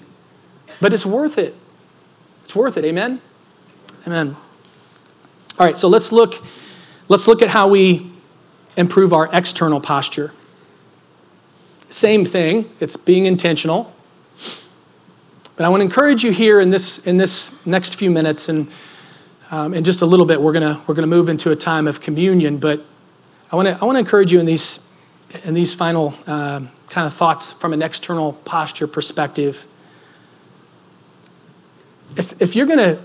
but 0.80 0.94
it's 0.94 1.06
worth 1.06 1.38
it. 1.38 1.56
It's 2.44 2.56
worth 2.56 2.78
it. 2.78 2.86
Amen? 2.86 3.22
Amen. 4.06 4.38
All 5.58 5.66
right, 5.66 5.76
so 5.76 5.88
let's 5.88 6.12
look 6.12 6.42
Let's 7.10 7.28
look 7.28 7.42
at 7.42 7.50
how 7.50 7.68
we 7.68 8.08
improve 8.78 9.14
our 9.14 9.28
external 9.34 9.82
posture. 9.82 10.32
Same 11.90 12.26
thing, 12.26 12.70
it's 12.80 12.96
being 12.96 13.26
intentional. 13.26 13.94
But 15.56 15.66
I 15.66 15.70
want 15.70 15.82
to 15.82 15.86
encourage 15.86 16.24
you 16.24 16.32
here 16.32 16.62
in 16.62 16.70
this, 16.70 17.06
in 17.06 17.18
this 17.18 17.54
next 17.66 17.96
few 17.96 18.10
minutes, 18.10 18.48
and 18.48 18.72
um, 19.52 19.74
in 19.74 19.84
just 19.84 20.02
a 20.02 20.06
little 20.06 20.26
bit, 20.26 20.42
we're 20.42 20.54
going 20.54 20.76
to 20.76 20.82
we're 20.88 20.94
gonna 20.94 21.08
move 21.08 21.28
into 21.28 21.52
a 21.52 21.56
time 21.56 21.88
of 21.88 22.00
communion. 22.00 22.58
But 22.58 22.86
I 23.52 23.56
want 23.56 23.68
to 23.68 23.78
I 23.82 23.86
wanna 23.86 24.00
encourage 24.00 24.32
you 24.32 24.40
in 24.40 24.46
these, 24.46 24.88
in 25.44 25.56
these 25.56 25.74
final 25.74 26.14
uh, 26.28 26.62
kind 26.90 27.08
of 27.08 27.14
thoughts 27.14 27.52
from 27.52 27.74
an 27.74 27.82
external 27.82 28.34
posture 28.34 28.88
perspective. 28.88 29.66
If, 32.16 32.42
if 32.42 32.56
you're 32.56 32.66
going 32.66 32.80
to 32.80 33.00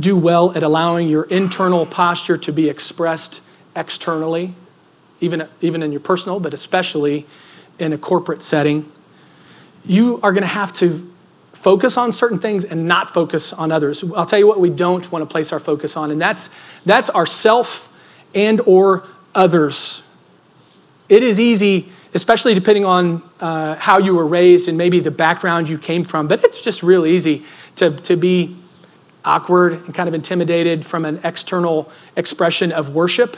do 0.00 0.16
well 0.16 0.52
at 0.52 0.62
allowing 0.62 1.08
your 1.08 1.24
internal 1.24 1.86
posture 1.86 2.36
to 2.38 2.52
be 2.52 2.68
expressed 2.68 3.42
externally, 3.74 4.54
even, 5.20 5.48
even 5.60 5.82
in 5.82 5.92
your 5.92 6.00
personal, 6.00 6.40
but 6.40 6.54
especially 6.54 7.26
in 7.78 7.92
a 7.92 7.98
corporate 7.98 8.42
setting. 8.42 8.90
You 9.84 10.20
are 10.22 10.32
going 10.32 10.42
to 10.42 10.48
have 10.48 10.72
to 10.74 11.12
focus 11.52 11.96
on 11.96 12.12
certain 12.12 12.38
things 12.38 12.64
and 12.64 12.86
not 12.86 13.12
focus 13.12 13.52
on 13.52 13.72
others. 13.72 14.04
I'll 14.14 14.26
tell 14.26 14.38
you 14.38 14.46
what 14.46 14.60
we 14.60 14.70
don't 14.70 15.10
want 15.10 15.22
to 15.22 15.26
place 15.26 15.52
our 15.52 15.60
focus 15.60 15.96
on, 15.96 16.10
and 16.10 16.20
that's, 16.20 16.50
that's 16.84 17.10
ourself 17.10 17.92
and 18.34 18.60
or 18.66 19.06
others. 19.34 20.02
It 21.08 21.22
is 21.22 21.38
easy, 21.38 21.90
especially 22.14 22.54
depending 22.54 22.84
on 22.84 23.22
uh, 23.40 23.76
how 23.76 23.98
you 23.98 24.14
were 24.14 24.26
raised 24.26 24.68
and 24.68 24.76
maybe 24.76 25.00
the 25.00 25.10
background 25.10 25.68
you 25.68 25.78
came 25.78 26.04
from, 26.04 26.28
but 26.28 26.44
it's 26.44 26.62
just 26.62 26.82
real 26.82 27.06
easy 27.06 27.44
to, 27.76 27.90
to 27.90 28.16
be 28.16 28.56
awkward 29.24 29.72
and 29.72 29.94
kind 29.94 30.08
of 30.08 30.14
intimidated 30.14 30.84
from 30.84 31.04
an 31.04 31.20
external 31.24 31.90
expression 32.16 32.72
of 32.72 32.94
worship. 32.94 33.36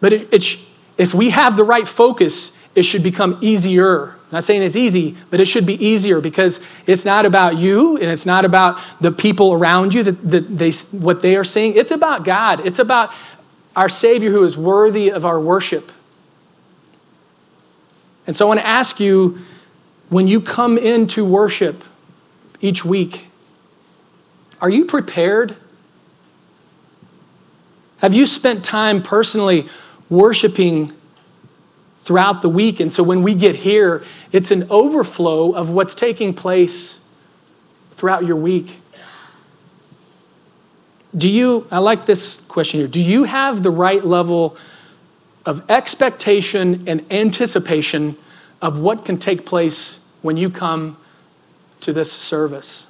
But 0.00 0.12
it, 0.12 0.56
if 0.98 1.14
we 1.14 1.30
have 1.30 1.56
the 1.56 1.64
right 1.64 1.88
focus, 1.88 2.56
it 2.74 2.82
should 2.82 3.02
become 3.02 3.38
easier. 3.40 4.10
I'm 4.10 4.36
not 4.36 4.44
saying 4.44 4.62
it's 4.62 4.76
easy, 4.76 5.16
but 5.28 5.40
it 5.40 5.46
should 5.46 5.66
be 5.66 5.84
easier 5.84 6.20
because 6.20 6.60
it's 6.86 7.04
not 7.04 7.26
about 7.26 7.56
you 7.56 7.96
and 7.96 8.06
it's 8.06 8.26
not 8.26 8.44
about 8.44 8.80
the 9.00 9.10
people 9.10 9.52
around 9.52 9.92
you 9.92 10.04
that, 10.04 10.24
that 10.24 10.58
they, 10.58 10.70
what 10.96 11.20
they 11.20 11.36
are 11.36 11.44
seeing. 11.44 11.74
It's 11.74 11.90
about 11.90 12.24
God. 12.24 12.64
It's 12.64 12.78
about 12.78 13.12
our 13.74 13.88
Savior 13.88 14.30
who 14.30 14.44
is 14.44 14.56
worthy 14.56 15.10
of 15.10 15.24
our 15.24 15.40
worship. 15.40 15.90
And 18.26 18.36
so 18.36 18.46
I 18.46 18.48
want 18.48 18.60
to 18.60 18.66
ask 18.66 19.00
you 19.00 19.38
when 20.08 20.28
you 20.28 20.40
come 20.40 20.78
into 20.78 21.24
worship 21.24 21.82
each 22.60 22.84
week, 22.84 23.28
are 24.60 24.70
you 24.70 24.84
prepared? 24.84 25.56
Have 27.98 28.14
you 28.14 28.26
spent 28.26 28.64
time 28.64 29.02
personally 29.02 29.68
worshiping 30.08 30.92
throughout 32.00 32.42
the 32.42 32.48
week? 32.48 32.80
And 32.80 32.92
so 32.92 33.02
when 33.02 33.22
we 33.22 33.34
get 33.34 33.56
here, 33.56 34.02
it's 34.32 34.50
an 34.50 34.66
overflow 34.68 35.52
of 35.52 35.70
what's 35.70 35.94
taking 35.94 36.34
place 36.34 37.00
throughout 37.92 38.24
your 38.24 38.36
week. 38.36 38.80
Do 41.16 41.28
you, 41.28 41.66
I 41.70 41.78
like 41.78 42.06
this 42.06 42.40
question 42.42 42.80
here, 42.80 42.88
do 42.88 43.00
you 43.00 43.24
have 43.24 43.62
the 43.62 43.70
right 43.70 44.04
level 44.04 44.56
of 45.44 45.68
expectation 45.70 46.84
and 46.86 47.04
anticipation 47.12 48.16
of 48.62 48.78
what 48.78 49.04
can 49.04 49.18
take 49.18 49.44
place 49.44 50.06
when 50.22 50.36
you 50.36 50.50
come 50.50 50.96
to 51.80 51.92
this 51.92 52.12
service? 52.12 52.88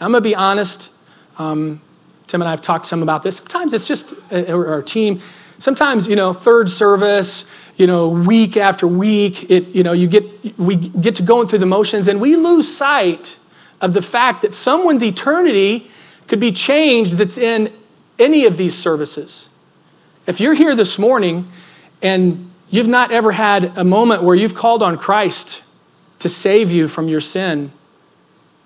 I'm 0.00 0.12
going 0.12 0.22
to 0.22 0.28
be 0.28 0.34
honest. 0.34 0.90
Um, 1.38 1.80
Tim 2.26 2.40
and 2.40 2.48
I 2.48 2.52
have 2.52 2.60
talked 2.60 2.86
some 2.86 3.02
about 3.02 3.22
this. 3.22 3.36
Sometimes 3.36 3.74
it's 3.74 3.88
just 3.88 4.14
uh, 4.32 4.44
our 4.46 4.82
team. 4.82 5.20
Sometimes, 5.58 6.06
you 6.06 6.14
know, 6.14 6.32
third 6.32 6.68
service, 6.68 7.48
you 7.78 7.86
know, 7.86 8.08
week 8.08 8.56
after 8.56 8.86
week, 8.88 9.48
it, 9.50 9.68
you 9.68 9.84
know, 9.84 9.92
you 9.92 10.08
get, 10.08 10.58
we 10.58 10.74
get 10.74 11.14
to 11.14 11.22
going 11.22 11.46
through 11.46 11.60
the 11.60 11.66
motions 11.66 12.08
and 12.08 12.20
we 12.20 12.34
lose 12.34 12.70
sight 12.76 13.38
of 13.80 13.94
the 13.94 14.02
fact 14.02 14.42
that 14.42 14.52
someone's 14.52 15.02
eternity 15.02 15.88
could 16.26 16.40
be 16.40 16.50
changed 16.50 17.12
that's 17.12 17.38
in 17.38 17.72
any 18.18 18.44
of 18.44 18.56
these 18.56 18.76
services. 18.76 19.48
If 20.26 20.40
you're 20.40 20.54
here 20.54 20.74
this 20.74 20.98
morning 20.98 21.48
and 22.02 22.50
you've 22.68 22.88
not 22.88 23.12
ever 23.12 23.30
had 23.30 23.78
a 23.78 23.84
moment 23.84 24.24
where 24.24 24.34
you've 24.34 24.56
called 24.56 24.82
on 24.82 24.98
Christ 24.98 25.62
to 26.18 26.28
save 26.28 26.72
you 26.72 26.88
from 26.88 27.06
your 27.06 27.20
sin, 27.20 27.72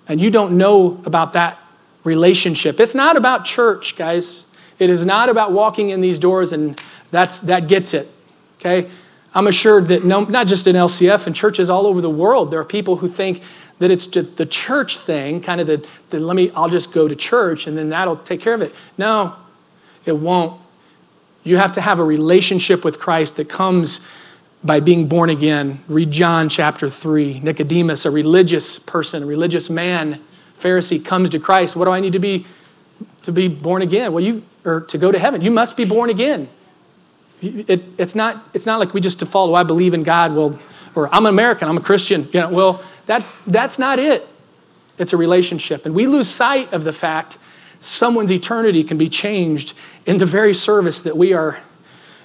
and 0.07 0.19
you 0.19 0.31
don't 0.31 0.57
know 0.57 1.01
about 1.05 1.33
that 1.33 1.59
relationship, 2.03 2.79
it's 2.79 2.95
not 2.95 3.15
about 3.15 3.45
church, 3.45 3.95
guys. 3.95 4.47
It 4.79 4.89
is 4.89 5.05
not 5.05 5.29
about 5.29 5.51
walking 5.51 5.91
in 5.91 6.01
these 6.01 6.17
doors 6.17 6.51
and 6.51 6.81
that's, 7.11 7.41
that 7.41 7.67
gets 7.67 7.93
it. 7.93 8.09
Okay? 8.59 8.89
I'm 9.35 9.47
assured 9.47 9.87
that 9.87 10.03
no, 10.05 10.25
not 10.25 10.47
just 10.47 10.67
in 10.67 10.75
LCF 10.75 11.25
and 11.25 11.35
churches 11.35 11.69
all 11.69 11.87
over 11.87 12.01
the 12.01 12.09
world, 12.09 12.51
there 12.51 12.59
are 12.59 12.65
people 12.65 12.97
who 12.97 13.07
think 13.07 13.41
that 13.79 13.89
it's 13.89 14.05
just 14.05 14.37
the 14.37 14.45
church 14.45 14.99
thing, 14.99 15.41
kind 15.41 15.59
of 15.59 15.67
the, 15.67 15.85
the 16.09 16.19
let 16.19 16.35
me, 16.35 16.51
I'll 16.55 16.69
just 16.69 16.93
go 16.93 17.07
to 17.07 17.15
church 17.15 17.65
and 17.67 17.77
then 17.77 17.89
that'll 17.89 18.17
take 18.17 18.39
care 18.39 18.53
of 18.53 18.61
it. 18.61 18.73
No, 18.97 19.35
it 20.05 20.17
won't. 20.17 20.61
You 21.43 21.57
have 21.57 21.71
to 21.73 21.81
have 21.81 21.99
a 21.99 22.03
relationship 22.03 22.85
with 22.85 22.99
Christ 22.99 23.35
that 23.37 23.49
comes 23.49 24.05
by 24.63 24.79
being 24.79 25.07
born 25.07 25.29
again. 25.29 25.83
Read 25.87 26.11
John 26.11 26.47
chapter 26.47 26.89
3. 26.89 27.41
Nicodemus, 27.41 28.05
a 28.05 28.11
religious 28.11 28.79
person, 28.79 29.23
a 29.23 29.25
religious 29.25 29.69
man, 29.69 30.21
Pharisee, 30.59 31.03
comes 31.03 31.29
to 31.31 31.39
Christ. 31.39 31.75
What 31.75 31.85
do 31.85 31.91
I 31.91 31.99
need 31.99 32.13
to 32.13 32.19
be 32.19 32.45
to 33.23 33.31
be 33.31 33.47
born 33.47 33.81
again? 33.81 34.13
Well, 34.13 34.23
you 34.23 34.43
or 34.63 34.81
to 34.81 34.97
go 34.97 35.11
to 35.11 35.19
heaven, 35.19 35.41
you 35.41 35.51
must 35.51 35.75
be 35.75 35.83
born 35.83 36.09
again. 36.09 36.47
It, 37.43 37.83
it's, 37.97 38.15
not, 38.15 38.47
it's 38.53 38.65
not 38.65 38.79
like 38.79 38.93
we 38.93 39.01
just 39.01 39.19
default, 39.19 39.51
oh, 39.51 39.55
I 39.55 39.63
believe 39.63 39.93
in 39.93 40.03
God, 40.03 40.33
well, 40.33 40.59
or 40.95 41.13
I'm 41.13 41.25
an 41.25 41.29
American, 41.33 41.67
I'm 41.67 41.77
a 41.77 41.81
Christian. 41.81 42.29
You 42.31 42.41
know, 42.41 42.49
well, 42.49 42.83
that, 43.07 43.25
that's 43.47 43.77
not 43.77 43.99
it. 43.99 44.27
It's 44.97 45.13
a 45.13 45.17
relationship. 45.17 45.85
And 45.85 45.93
we 45.93 46.07
lose 46.07 46.29
sight 46.29 46.71
of 46.71 46.83
the 46.83 46.93
fact 46.93 47.37
someone's 47.79 48.31
eternity 48.31 48.83
can 48.83 48.97
be 48.97 49.09
changed 49.09 49.73
in 50.05 50.17
the 50.17 50.25
very 50.25 50.53
service 50.53 51.01
that 51.01 51.17
we 51.17 51.33
are, 51.33 51.59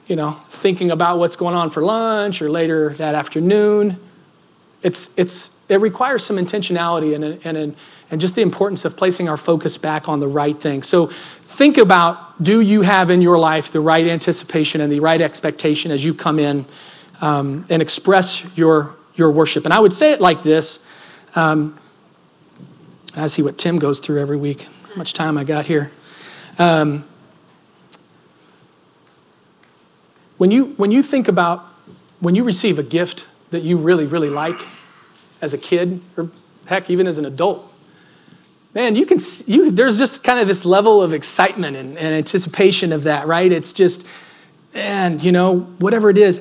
you 0.06 0.16
know, 0.16 0.32
thinking 0.50 0.90
about 0.90 1.18
what's 1.18 1.36
going 1.36 1.54
on 1.54 1.70
for 1.70 1.82
lunch 1.82 2.40
or 2.40 2.50
later 2.50 2.94
that 2.94 3.14
afternoon. 3.14 3.98
It's, 4.82 5.12
it's, 5.16 5.50
it 5.68 5.80
requires 5.80 6.24
some 6.24 6.36
intentionality 6.36 7.14
and, 7.14 7.24
and, 7.44 7.76
and 8.10 8.20
just 8.20 8.34
the 8.34 8.42
importance 8.42 8.84
of 8.84 8.96
placing 8.96 9.28
our 9.28 9.36
focus 9.36 9.76
back 9.76 10.08
on 10.08 10.18
the 10.20 10.28
right 10.28 10.58
thing. 10.58 10.82
So 10.82 11.06
think 11.06 11.76
about 11.76 12.42
do 12.42 12.60
you 12.60 12.82
have 12.82 13.10
in 13.10 13.20
your 13.20 13.38
life 13.38 13.70
the 13.70 13.80
right 13.80 14.06
anticipation 14.06 14.80
and 14.80 14.90
the 14.90 15.00
right 15.00 15.20
expectation 15.20 15.90
as 15.90 16.04
you 16.04 16.14
come 16.14 16.38
in 16.38 16.64
um, 17.20 17.66
and 17.68 17.82
express 17.82 18.56
your, 18.56 18.96
your 19.14 19.30
worship? 19.30 19.64
And 19.64 19.74
I 19.74 19.80
would 19.80 19.92
say 19.92 20.12
it 20.12 20.20
like 20.20 20.42
this. 20.42 20.84
Um, 21.34 21.78
I 23.14 23.26
see 23.26 23.42
what 23.42 23.58
Tim 23.58 23.78
goes 23.78 23.98
through 23.98 24.20
every 24.20 24.36
week. 24.36 24.68
How 24.88 24.94
much 24.94 25.12
time 25.12 25.36
I 25.36 25.44
got 25.44 25.66
here? 25.66 25.90
Um, 26.58 27.04
when 30.38 30.50
you 30.50 30.66
when 30.76 30.92
you 30.92 31.02
think 31.02 31.28
about 31.28 31.60
when 32.20 32.34
you 32.34 32.44
receive 32.44 32.78
a 32.78 32.82
gift 32.82 33.26
that 33.50 33.62
you 33.62 33.76
really 33.76 34.06
really 34.06 34.30
like 34.30 34.60
as 35.40 35.54
a 35.54 35.58
kid 35.58 36.00
or 36.16 36.30
heck 36.66 36.90
even 36.90 37.06
as 37.06 37.18
an 37.18 37.24
adult 37.24 37.68
man, 38.74 38.94
you 38.94 39.06
can, 39.06 39.18
you, 39.46 39.70
there's 39.72 39.98
just 39.98 40.22
kind 40.22 40.38
of 40.38 40.46
this 40.46 40.64
level 40.64 41.02
of 41.02 41.12
excitement 41.12 41.76
and, 41.76 41.98
and 41.98 42.14
anticipation 42.14 42.92
of 42.92 43.02
that, 43.04 43.26
right? 43.26 43.50
It's 43.50 43.72
just, 43.72 44.06
and 44.72 45.22
you 45.22 45.32
know, 45.32 45.60
whatever 45.80 46.10
it 46.10 46.18
is. 46.18 46.40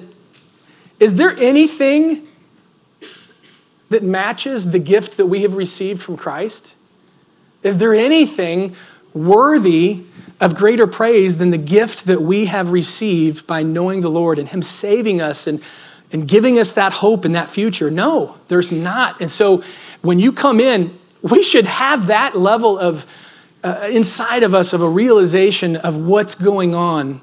Is 1.00 1.16
there 1.16 1.36
anything 1.38 2.28
that 3.90 4.04
matches 4.04 4.72
the 4.72 4.80
gift 4.80 5.18
that 5.18 5.28
we 5.28 5.42
have 5.44 5.56
received 5.56 6.02
from 6.02 6.16
Christ? 6.16 6.76
Is 7.64 7.78
there 7.78 7.96
anything 7.96 8.76
worthy 9.14 10.04
of 10.40 10.54
greater 10.54 10.86
praise 10.86 11.38
than 11.38 11.50
the 11.50 11.58
gift 11.58 12.06
that 12.06 12.22
we 12.22 12.46
have 12.46 12.72
received 12.72 13.48
by 13.48 13.64
knowing 13.64 14.02
the 14.02 14.12
Lord 14.12 14.38
and 14.38 14.48
Him 14.48 14.62
saving 14.62 15.22
us 15.22 15.48
and, 15.48 15.60
and 16.12 16.28
giving 16.28 16.58
us 16.58 16.74
that 16.74 16.94
hope 16.94 17.26
and 17.26 17.36
that 17.36 17.50
future? 17.50 17.92
No, 17.92 18.38
there's 18.48 18.72
not. 18.72 19.22
And 19.22 19.30
so 19.30 19.64
when 20.02 20.20
you 20.20 20.32
come 20.32 20.60
in, 20.60 20.98
we 21.22 21.44
should 21.44 21.66
have 21.66 22.08
that 22.08 22.38
level 22.38 22.78
of 22.78 23.06
uh, 23.64 23.90
inside 23.92 24.44
of 24.44 24.54
us 24.54 24.74
of 24.74 24.82
a 24.82 24.90
realization 24.90 25.76
of 25.76 25.98
what's 25.98 26.36
going 26.36 26.76
on 26.76 27.22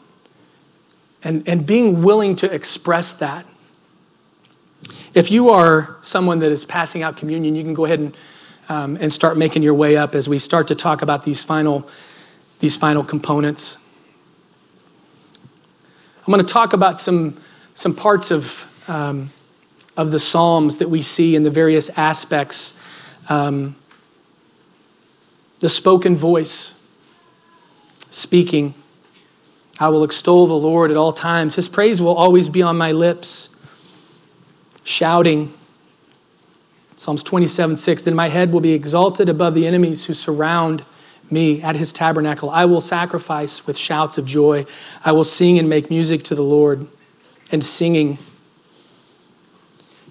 and, 1.23 1.49
and 1.49 1.65
being 1.65 2.03
willing 2.03 2.37
to 2.37 2.53
express 2.53 3.13
that. 3.15 3.47
If 5.15 5.31
you 5.31 5.49
are 5.51 5.97
someone 6.03 6.41
that 6.41 6.53
is 6.53 6.65
passing 6.65 7.03
out 7.03 7.17
communion, 7.17 7.55
you 7.55 7.63
can 7.63 7.73
go 7.73 7.85
ahead 7.85 8.01
and, 8.01 8.17
um, 8.69 8.99
and 9.01 9.13
start 9.13 9.39
making 9.39 9.63
your 9.63 9.75
way 9.75 9.97
up 9.97 10.15
as 10.15 10.29
we 10.29 10.39
start 10.39 10.69
to 10.69 10.75
talk 10.75 11.01
about 11.01 11.25
these 11.25 11.43
final, 11.43 11.89
these 12.61 12.77
final 12.77 13.05
components. 13.05 13.79
I'm 16.27 16.33
going 16.33 16.45
to 16.45 16.53
talk 16.53 16.73
about 16.73 17.01
some, 17.01 17.41
some 17.75 17.95
parts 17.95 18.31
of, 18.31 18.67
um, 18.89 19.31
of 19.97 20.11
the 20.11 20.19
Psalms 20.19 20.79
that 20.79 20.89
we 20.89 21.03
see 21.03 21.37
in 21.37 21.43
the 21.43 21.51
various 21.51 21.91
aspects 21.99 22.75
um, 23.29 23.77
the 25.61 25.69
spoken 25.69 26.17
voice 26.17 26.79
speaking. 28.11 28.75
I 29.81 29.89
will 29.89 30.05
extol 30.05 30.47
the 30.47 30.55
Lord 30.55 30.91
at 30.91 30.97
all 30.97 31.13
times. 31.13 31.57
His 31.57 31.69
praise 31.69 32.01
will 32.01 32.15
always 32.15 32.49
be 32.49 32.63
on 32.63 32.77
my 32.77 32.93
lips. 32.93 33.49
Shouting. 34.85 35.53
Psalms 36.97 37.23
27 37.23 37.77
6. 37.77 38.03
Then 38.03 38.15
my 38.15 38.29
head 38.29 38.53
will 38.53 38.61
be 38.61 38.73
exalted 38.73 39.29
above 39.29 39.55
the 39.55 39.67
enemies 39.67 40.05
who 40.05 40.15
surround 40.15 40.85
me 41.31 41.63
at 41.63 41.77
his 41.77 41.93
tabernacle. 41.93 42.51
I 42.51 42.67
will 42.67 42.81
sacrifice 42.81 43.67
with 43.67 43.77
shouts 43.77 44.19
of 44.19 44.27
joy. 44.27 44.67
I 45.05 45.13
will 45.13 45.25
sing 45.25 45.59
and 45.59 45.69
make 45.69 45.91
music 45.91 46.23
to 46.25 46.35
the 46.35 46.43
Lord 46.43 46.87
and 47.51 47.65
singing. 47.65 48.19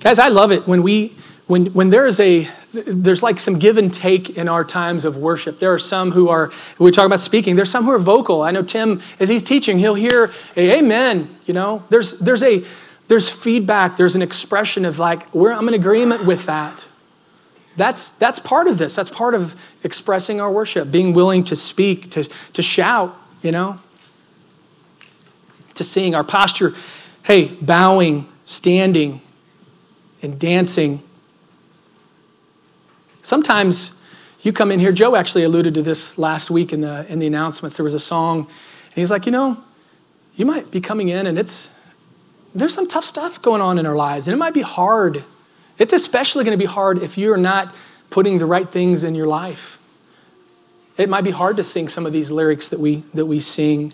Guys, 0.03 0.19
I 0.19 0.27
love 0.27 0.51
it 0.51 0.67
when 0.67 0.83
we 0.83 1.15
when, 1.47 1.67
when 1.67 1.89
there 1.89 2.05
is 2.05 2.19
a 2.19 2.45
there's 2.73 3.23
like 3.23 3.39
some 3.39 3.57
give 3.57 3.77
and 3.77 3.93
take 3.93 4.37
in 4.37 4.49
our 4.49 4.65
times 4.65 5.05
of 5.05 5.15
worship. 5.15 5.59
There 5.59 5.73
are 5.73 5.79
some 5.79 6.11
who 6.11 6.27
are 6.27 6.51
we 6.77 6.91
talk 6.91 7.05
about 7.05 7.21
speaking 7.21 7.55
there's 7.55 7.71
some 7.71 7.85
who 7.85 7.91
are 7.91 7.99
vocal. 7.99 8.41
I 8.41 8.51
know 8.51 8.63
tim 8.63 9.01
as 9.21 9.29
he's 9.29 9.43
teaching 9.43 9.79
he'll 9.79 9.95
hear 9.95 10.33
amen 10.57 11.33
you 11.45 11.53
know? 11.53 11.85
There's 11.89 12.19
there's 12.19 12.43
a 12.43 12.65
there's 13.07 13.29
feedback 13.29 13.95
there's 13.95 14.15
an 14.15 14.21
expression 14.21 14.83
of 14.83 14.99
like 14.99 15.29
where 15.29 15.53
i'm 15.53 15.69
in 15.69 15.73
agreement 15.73 16.25
with 16.25 16.47
that. 16.47 16.85
That's 17.77 18.11
that's 18.11 18.39
part 18.39 18.67
of 18.67 18.77
this. 18.77 18.95
That's 18.95 19.09
part 19.09 19.35
of 19.35 19.55
expressing 19.85 20.41
our 20.41 20.51
worship 20.51 20.91
being 20.91 21.13
willing 21.13 21.45
to 21.45 21.55
speak 21.55 22.09
to 22.11 22.25
to 22.25 22.61
shout 22.61 23.17
you 23.41 23.53
know? 23.53 23.79
To 25.75 25.83
sing 25.85 26.13
our 26.13 26.25
posture 26.25 26.73
hey 27.23 27.53
bowing 27.61 28.27
standing 28.43 29.21
and 30.23 30.39
dancing 30.39 31.03
Sometimes 33.23 33.97
you 34.41 34.51
come 34.51 34.69
in 34.69 34.79
here, 34.79 34.91
Joe 34.91 35.15
actually 35.15 35.45
alluded 35.45 35.73
to 35.75 35.81
this 35.81 36.17
last 36.17 36.51
week 36.51 36.73
in 36.73 36.81
the, 36.81 37.09
in 37.11 37.19
the 37.19 37.25
announcements. 37.25 37.77
There 37.77 37.83
was 37.85 37.93
a 37.93 37.99
song, 37.99 38.39
and 38.39 38.95
he's 38.95 39.09
like, 39.09 39.25
you 39.25 39.31
know, 39.31 39.63
you 40.35 40.45
might 40.45 40.69
be 40.69 40.81
coming 40.81 41.07
in 41.07 41.25
and 41.25 41.39
it's, 41.39 41.69
there's 42.53 42.73
some 42.73 42.87
tough 42.87 43.05
stuff 43.05 43.41
going 43.41 43.61
on 43.61 43.79
in 43.79 43.85
our 43.85 43.95
lives, 43.95 44.27
and 44.27 44.35
it 44.35 44.37
might 44.37 44.53
be 44.53 44.61
hard. 44.61 45.23
It's 45.79 45.93
especially 45.93 46.43
going 46.43 46.57
to 46.57 46.61
be 46.61 46.69
hard 46.69 47.01
if 47.01 47.17
you're 47.17 47.37
not 47.37 47.73
putting 48.09 48.37
the 48.37 48.45
right 48.45 48.69
things 48.69 49.03
in 49.03 49.15
your 49.15 49.25
life. 49.25 49.79
It 50.97 51.09
might 51.09 51.23
be 51.23 51.31
hard 51.31 51.57
to 51.57 51.63
sing 51.63 51.87
some 51.87 52.05
of 52.05 52.13
these 52.13 52.29
lyrics 52.29 52.69
that 52.69 52.79
we, 52.79 52.97
that 53.15 53.25
we 53.25 53.39
sing. 53.39 53.93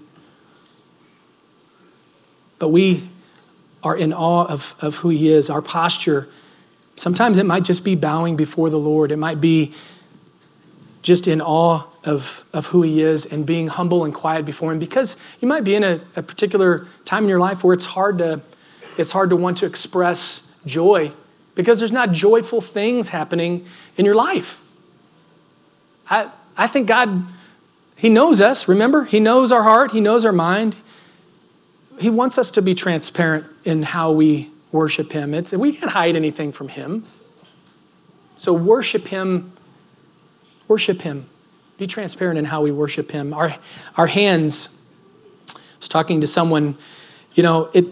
But 2.58 2.70
we 2.70 3.10
are 3.84 3.96
in 3.96 4.14
awe 4.14 4.46
of, 4.46 4.76
of 4.80 4.98
who 4.98 5.10
He 5.10 5.30
is. 5.30 5.50
Our 5.50 5.62
posture 5.62 6.28
Sometimes 7.00 7.38
it 7.38 7.46
might 7.46 7.64
just 7.64 7.86
be 7.86 7.96
bowing 7.96 8.36
before 8.36 8.70
the 8.70 8.78
Lord. 8.78 9.14
It 9.14 9.18
might 9.18 9.40
be 9.40 9.74
just 11.02 11.30
in 11.30 11.40
awe 11.40 11.84
of, 12.04 12.44
of 12.52 12.66
who 12.68 12.82
He 12.82 13.02
is 13.02 13.26
and 13.26 13.46
being 13.46 13.70
humble 13.70 14.04
and 14.04 14.14
quiet 14.14 14.44
before 14.44 14.74
Him 14.74 14.80
because 14.80 15.16
you 15.40 15.48
might 15.48 15.64
be 15.64 15.76
in 15.76 15.84
a, 15.86 16.02
a 16.18 16.22
particular 16.22 16.88
time 17.06 17.24
in 17.24 17.30
your 17.30 17.40
life 17.40 17.64
where 17.64 17.74
it's 17.74 17.86
hard 17.86 18.18
to 18.18 18.42
it's 18.98 19.14
hard 19.14 19.30
to 19.30 19.38
want 19.38 19.56
to 19.60 19.66
express 19.66 20.54
joy 20.66 21.14
because 21.56 21.80
there's 21.80 21.94
not 21.94 22.12
joyful 22.12 22.60
things 22.60 23.08
happening 23.08 23.66
in 23.96 24.04
your 24.04 24.16
life. 24.16 24.62
I, 26.10 26.30
I 26.58 26.68
think 26.68 26.90
God, 26.90 27.26
He 27.96 28.10
knows 28.10 28.42
us, 28.42 28.68
remember? 28.68 29.06
He 29.06 29.22
knows 29.22 29.54
our 29.54 29.64
heart, 29.64 29.92
He 29.92 30.02
knows 30.02 30.26
our 30.26 30.34
mind. 30.34 30.76
He 32.00 32.10
wants 32.10 32.38
us 32.38 32.52
to 32.52 32.62
be 32.62 32.74
transparent 32.74 33.46
in 33.66 33.84
how 33.84 34.12
we 34.12 34.50
worship 34.72 35.12
Him. 35.12 35.34
It's, 35.34 35.52
we 35.52 35.74
can't 35.74 35.92
hide 35.92 36.16
anything 36.16 36.52
from 36.52 36.70
Him. 36.70 37.06
So 38.38 38.54
worship 38.54 39.08
Him. 39.08 39.54
Worship 40.68 41.02
Him. 41.02 41.30
Be 41.78 41.88
transparent 41.88 42.38
in 42.38 42.46
how 42.46 42.62
we 42.62 42.72
worship 42.72 43.12
Him. 43.12 43.34
Our, 43.34 43.56
our 43.96 44.08
hands, 44.08 44.80
I 45.54 45.60
was 45.80 45.90
talking 45.90 46.22
to 46.22 46.28
someone, 46.28 46.78
you 47.34 47.44
know, 47.44 47.70
it, 47.74 47.86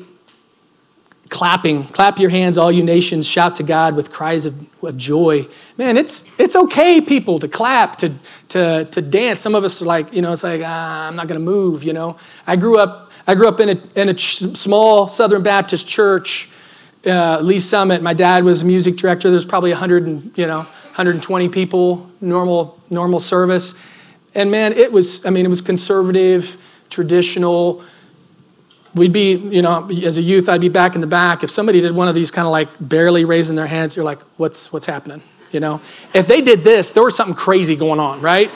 clapping. 1.29 1.83
Clap 1.85 2.19
your 2.19 2.29
hands, 2.29 2.57
all 2.57 2.71
you 2.71 2.83
nations. 2.83 3.27
Shout 3.27 3.55
to 3.55 3.63
God 3.63 3.95
with 3.95 4.11
cries 4.11 4.45
of, 4.45 4.83
of 4.83 4.97
joy. 4.97 5.47
Man, 5.77 5.97
it's, 5.97 6.25
it's 6.37 6.55
okay, 6.55 7.01
people, 7.01 7.39
to 7.39 7.47
clap, 7.47 7.97
to, 7.97 8.13
to, 8.49 8.85
to 8.85 9.01
dance. 9.01 9.41
Some 9.41 9.55
of 9.55 9.63
us 9.63 9.81
are 9.81 9.85
like, 9.85 10.13
you 10.13 10.21
know, 10.21 10.31
it's 10.31 10.43
like, 10.43 10.61
ah, 10.63 11.07
I'm 11.07 11.15
not 11.15 11.27
going 11.27 11.39
to 11.39 11.45
move, 11.45 11.83
you 11.83 11.93
know. 11.93 12.17
I 12.45 12.55
grew 12.55 12.79
up, 12.79 13.06
I 13.27 13.35
grew 13.35 13.47
up 13.47 13.59
in 13.59 13.69
a, 13.69 13.99
in 13.99 14.09
a 14.09 14.13
ch- 14.13 14.55
small 14.55 15.09
Southern 15.09 15.43
Baptist 15.43 15.87
church, 15.87 16.49
uh, 17.05 17.39
Lee 17.41 17.59
Summit. 17.59 18.01
My 18.01 18.13
dad 18.13 18.45
was 18.45 18.61
a 18.61 18.65
music 18.65 18.95
director. 18.95 19.29
There's 19.29 19.45
probably 19.45 19.71
100 19.71 20.07
and, 20.07 20.37
you 20.37 20.47
know, 20.47 20.59
120 20.59 21.49
people, 21.49 22.09
normal, 22.21 22.79
normal 22.89 23.19
service. 23.19 23.75
And 24.33 24.49
man, 24.49 24.73
it 24.73 24.91
was, 24.91 25.25
I 25.25 25.29
mean, 25.29 25.45
it 25.45 25.49
was 25.49 25.61
conservative, 25.61 26.57
traditional, 26.89 27.83
we'd 28.97 29.13
be, 29.13 29.35
you 29.35 29.61
know, 29.61 29.89
as 29.89 30.17
a 30.17 30.21
youth, 30.21 30.49
I'd 30.49 30.61
be 30.61 30.69
back 30.69 30.95
in 30.95 31.01
the 31.01 31.07
back. 31.07 31.43
If 31.43 31.51
somebody 31.51 31.81
did 31.81 31.93
one 31.93 32.07
of 32.07 32.15
these 32.15 32.31
kind 32.31 32.45
of 32.45 32.51
like 32.51 32.69
barely 32.79 33.25
raising 33.25 33.55
their 33.55 33.67
hands, 33.67 33.95
you're 33.95 34.05
like, 34.05 34.21
what's, 34.37 34.73
what's 34.73 34.85
happening? 34.85 35.21
You 35.51 35.59
know, 35.59 35.81
if 36.13 36.27
they 36.27 36.41
did 36.41 36.63
this, 36.63 36.91
there 36.91 37.03
was 37.03 37.15
something 37.15 37.35
crazy 37.35 37.75
going 37.75 37.99
on, 37.99 38.21
right? 38.21 38.51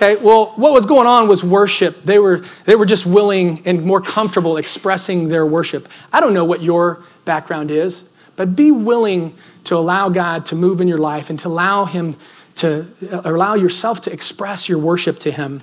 Okay, 0.00 0.14
well, 0.14 0.52
what 0.54 0.72
was 0.72 0.86
going 0.86 1.08
on 1.08 1.26
was 1.26 1.42
worship. 1.42 2.04
They 2.04 2.20
were, 2.20 2.44
they 2.66 2.76
were 2.76 2.86
just 2.86 3.04
willing 3.04 3.66
and 3.66 3.84
more 3.84 4.00
comfortable 4.00 4.56
expressing 4.56 5.26
their 5.26 5.44
worship. 5.44 5.88
I 6.12 6.20
don't 6.20 6.32
know 6.32 6.44
what 6.44 6.62
your 6.62 7.02
background 7.24 7.72
is, 7.72 8.08
but 8.36 8.54
be 8.54 8.70
willing 8.70 9.34
to 9.64 9.74
allow 9.74 10.08
God 10.08 10.46
to 10.46 10.54
move 10.54 10.80
in 10.80 10.86
your 10.86 10.98
life 10.98 11.30
and 11.30 11.38
to 11.40 11.48
allow 11.48 11.84
Him 11.84 12.16
to 12.54 12.86
uh, 13.10 13.22
allow 13.24 13.54
yourself 13.54 14.00
to 14.02 14.12
express 14.12 14.68
your 14.68 14.78
worship 14.78 15.18
to 15.18 15.32
Him. 15.32 15.62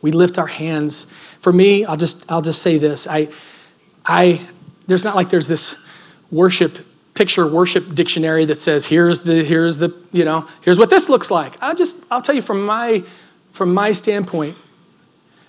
We 0.00 0.10
lift 0.10 0.38
our 0.38 0.46
hands. 0.46 1.06
For 1.40 1.52
me, 1.52 1.84
I'll 1.84 1.98
just, 1.98 2.24
I'll 2.32 2.40
just 2.40 2.62
say 2.62 2.78
this. 2.78 3.06
I, 3.06 3.28
I, 4.06 4.40
there's 4.86 5.04
not 5.04 5.14
like 5.14 5.28
there's 5.28 5.46
this 5.46 5.76
worship 6.30 6.78
picture 7.14 7.46
worship 7.46 7.94
dictionary 7.94 8.44
that 8.44 8.58
says 8.58 8.86
here's 8.86 9.20
the 9.20 9.44
here's 9.44 9.78
the 9.78 9.94
you 10.12 10.24
know 10.24 10.46
here's 10.62 10.78
what 10.78 10.88
this 10.90 11.08
looks 11.08 11.30
like 11.30 11.60
i 11.62 11.74
just 11.74 12.04
i'll 12.10 12.22
tell 12.22 12.34
you 12.34 12.42
from 12.42 12.64
my 12.64 13.02
from 13.52 13.74
my 13.74 13.92
standpoint 13.92 14.56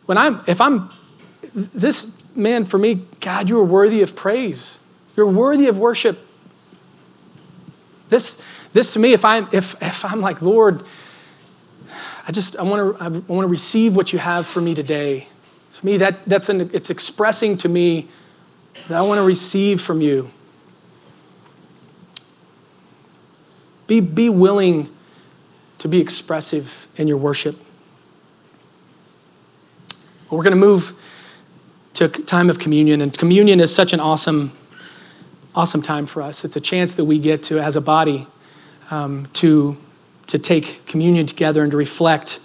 when 0.06 0.18
i'm 0.18 0.42
if 0.48 0.60
i'm 0.60 0.90
this 1.54 2.22
man 2.36 2.66
for 2.66 2.78
me 2.78 3.02
god 3.22 3.48
you 3.48 3.58
are 3.58 3.64
worthy 3.64 4.02
of 4.02 4.16
praise 4.16 4.80
you're 5.16 5.28
worthy 5.28 5.68
of 5.68 5.80
worship 5.80 6.20
this 8.10 8.44
this 8.74 8.92
to 8.92 9.00
me 9.00 9.14
if 9.14 9.24
i'm 9.24 9.48
if 9.54 9.82
if 9.82 10.04
i'm 10.04 10.20
like 10.20 10.42
lord 10.42 10.84
I 12.26 12.32
just 12.32 12.58
I 12.58 12.64
want 12.64 12.98
to 12.98 13.04
I 13.04 13.08
want 13.08 13.46
to 13.46 13.48
receive 13.48 13.96
what 13.96 14.14
you 14.14 14.20
have 14.20 14.48
for 14.48 14.62
me 14.62 14.74
today. 14.74 15.28
For 15.72 15.86
me, 15.86 15.98
that 15.98 16.26
that's 16.26 16.50
an 16.50 16.70
it's 16.74 16.90
expressing 16.90 17.58
to 17.58 17.70
me 17.70 18.08
that 18.88 18.98
I 18.98 19.02
want 19.02 19.20
to 19.20 19.24
receive 19.24 19.82
from 19.82 20.02
you. 20.02 20.32
Be 23.88 24.00
be 24.00 24.30
willing 24.30 24.90
to 25.80 25.88
be 25.88 26.00
expressive 26.00 26.88
in 26.96 27.08
your 27.08 27.18
worship. 27.18 27.58
Well, 30.30 30.38
we're 30.38 30.44
going 30.44 30.52
to 30.52 30.60
move 30.60 30.94
to 31.94 32.08
time 32.08 32.50
of 32.50 32.58
communion, 32.58 33.02
and 33.02 33.16
communion 33.16 33.60
is 33.60 33.74
such 33.74 33.94
an 33.94 34.00
awesome, 34.00 34.58
awesome 35.54 35.82
time 35.82 36.06
for 36.06 36.22
us. 36.22 36.44
It's 36.44 36.56
a 36.56 36.62
chance 36.62 36.96
that 36.96 37.06
we 37.06 37.20
get 37.20 37.44
to, 37.44 37.60
as 37.60 37.76
a 37.76 37.82
body, 37.82 38.28
um, 38.90 39.28
to 39.34 39.78
to 40.28 40.40
take 40.40 40.86
communion 40.86 41.26
together 41.26 41.62
and 41.62 41.72
to 41.72 41.78
reflect 41.78 42.40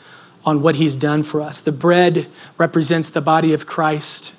on 0.44 0.62
what 0.62 0.77
he's 0.77 0.96
done 0.96 1.22
for 1.22 1.40
us. 1.40 1.61
The 1.61 1.72
bread 1.72 2.27
represents 2.59 3.11
the 3.11 3.20
body 3.20 3.53
of 3.53 3.66
Christ 3.66 4.35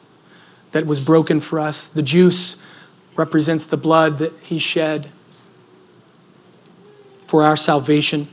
that 0.71 0.85
was 0.85 1.03
broken 1.03 1.39
for 1.39 1.59
us, 1.59 1.87
the 1.87 2.01
juice 2.01 2.61
represents 3.15 3.65
the 3.65 3.77
blood 3.77 4.17
that 4.19 4.37
he 4.41 4.59
shed 4.59 5.09
for 7.29 7.43
our 7.43 7.55
salvation. 7.55 8.27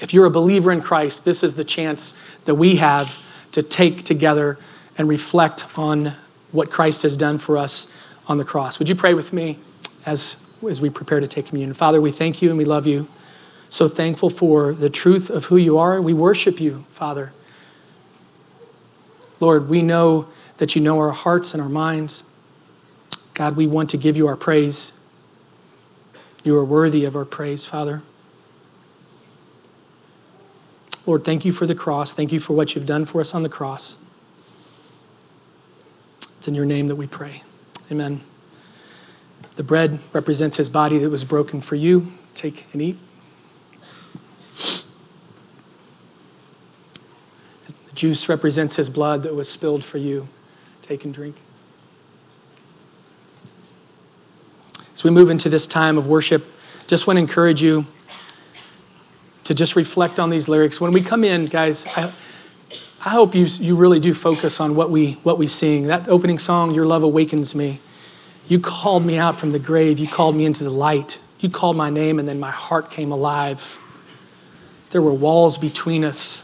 If 0.00 0.12
you're 0.12 0.26
a 0.26 0.30
believer 0.30 0.72
in 0.72 0.82
Christ, 0.82 1.24
this 1.24 1.44
is 1.44 1.54
the 1.54 1.64
chance 1.64 2.14
that 2.44 2.56
we 2.56 2.76
have 2.76 3.24
to 3.52 3.62
take 3.62 4.02
together 4.02 4.58
and 4.98 5.08
reflect 5.08 5.78
on 5.78 6.12
what 6.50 6.70
Christ 6.70 7.02
has 7.02 7.16
done 7.16 7.38
for 7.38 7.56
us 7.56 7.90
on 8.26 8.38
the 8.38 8.44
cross. 8.44 8.80
Would 8.80 8.88
you 8.88 8.96
pray 8.96 9.14
with 9.14 9.32
me 9.32 9.58
as, 10.04 10.36
as 10.68 10.80
we 10.80 10.90
prepare 10.90 11.20
to 11.20 11.28
take 11.28 11.46
communion? 11.46 11.74
Father, 11.74 12.00
we 12.00 12.10
thank 12.10 12.42
you 12.42 12.48
and 12.48 12.58
we 12.58 12.64
love 12.64 12.88
you 12.88 13.06
so 13.68 13.88
thankful 13.88 14.30
for 14.30 14.74
the 14.74 14.90
truth 14.90 15.30
of 15.30 15.44
who 15.44 15.56
you 15.56 15.78
are. 15.78 16.00
We 16.02 16.12
worship 16.12 16.60
you, 16.60 16.84
Father. 16.90 17.32
Lord, 19.38 19.68
we 19.68 19.80
know 19.82 20.26
that 20.56 20.74
you 20.74 20.82
know 20.82 20.98
our 20.98 21.12
hearts 21.12 21.52
and 21.52 21.62
our 21.62 21.68
minds. 21.68 22.24
God, 23.34 23.54
we 23.54 23.66
want 23.68 23.90
to 23.90 23.96
give 23.96 24.16
you 24.16 24.26
our 24.26 24.36
praise. 24.36 24.92
You 26.46 26.56
are 26.56 26.64
worthy 26.64 27.04
of 27.04 27.16
our 27.16 27.24
praise, 27.24 27.64
Father. 27.64 28.04
Lord, 31.04 31.24
thank 31.24 31.44
you 31.44 31.50
for 31.50 31.66
the 31.66 31.74
cross. 31.74 32.14
Thank 32.14 32.30
you 32.30 32.38
for 32.38 32.52
what 32.52 32.76
you've 32.76 32.86
done 32.86 33.04
for 33.04 33.20
us 33.20 33.34
on 33.34 33.42
the 33.42 33.48
cross. 33.48 33.96
It's 36.38 36.46
in 36.46 36.54
your 36.54 36.64
name 36.64 36.86
that 36.86 36.94
we 36.94 37.08
pray. 37.08 37.42
Amen. 37.90 38.20
The 39.56 39.64
bread 39.64 39.98
represents 40.12 40.56
his 40.56 40.68
body 40.68 40.98
that 40.98 41.10
was 41.10 41.24
broken 41.24 41.60
for 41.60 41.74
you. 41.74 42.12
Take 42.34 42.66
and 42.72 42.80
eat. 42.80 42.98
The 47.88 47.92
juice 47.92 48.28
represents 48.28 48.76
his 48.76 48.88
blood 48.88 49.24
that 49.24 49.34
was 49.34 49.48
spilled 49.48 49.84
for 49.84 49.98
you. 49.98 50.28
Take 50.80 51.04
and 51.04 51.12
drink. 51.12 51.34
As 54.96 55.04
we 55.04 55.10
move 55.10 55.30
into 55.30 55.48
this 55.48 55.68
time 55.68 55.96
of 55.96 56.08
worship, 56.08 56.44
just 56.88 57.06
want 57.06 57.18
to 57.18 57.20
encourage 57.20 57.62
you 57.62 57.86
to 59.44 59.54
just 59.54 59.76
reflect 59.76 60.18
on 60.18 60.30
these 60.30 60.48
lyrics. 60.48 60.80
When 60.80 60.90
we 60.90 61.02
come 61.02 61.22
in, 61.22 61.46
guys, 61.46 61.86
I, 61.96 62.12
I 63.04 63.10
hope 63.10 63.36
you, 63.36 63.44
you 63.44 63.76
really 63.76 64.00
do 64.00 64.12
focus 64.12 64.58
on 64.58 64.74
what 64.74 64.90
we, 64.90 65.12
what 65.22 65.38
we 65.38 65.46
sing. 65.46 65.86
That 65.86 66.08
opening 66.08 66.40
song, 66.40 66.74
Your 66.74 66.84
Love 66.84 67.04
Awakens 67.04 67.54
Me. 67.54 67.78
You 68.48 68.58
called 68.58 69.06
me 69.06 69.18
out 69.18 69.38
from 69.38 69.52
the 69.52 69.60
grave. 69.60 70.00
You 70.00 70.08
called 70.08 70.34
me 70.34 70.44
into 70.46 70.64
the 70.64 70.70
light. 70.70 71.20
You 71.38 71.50
called 71.50 71.76
my 71.76 71.90
name, 71.90 72.18
and 72.18 72.26
then 72.26 72.40
my 72.40 72.50
heart 72.50 72.90
came 72.90 73.12
alive. 73.12 73.78
There 74.90 75.02
were 75.02 75.12
walls 75.12 75.58
between 75.58 76.04
us 76.04 76.42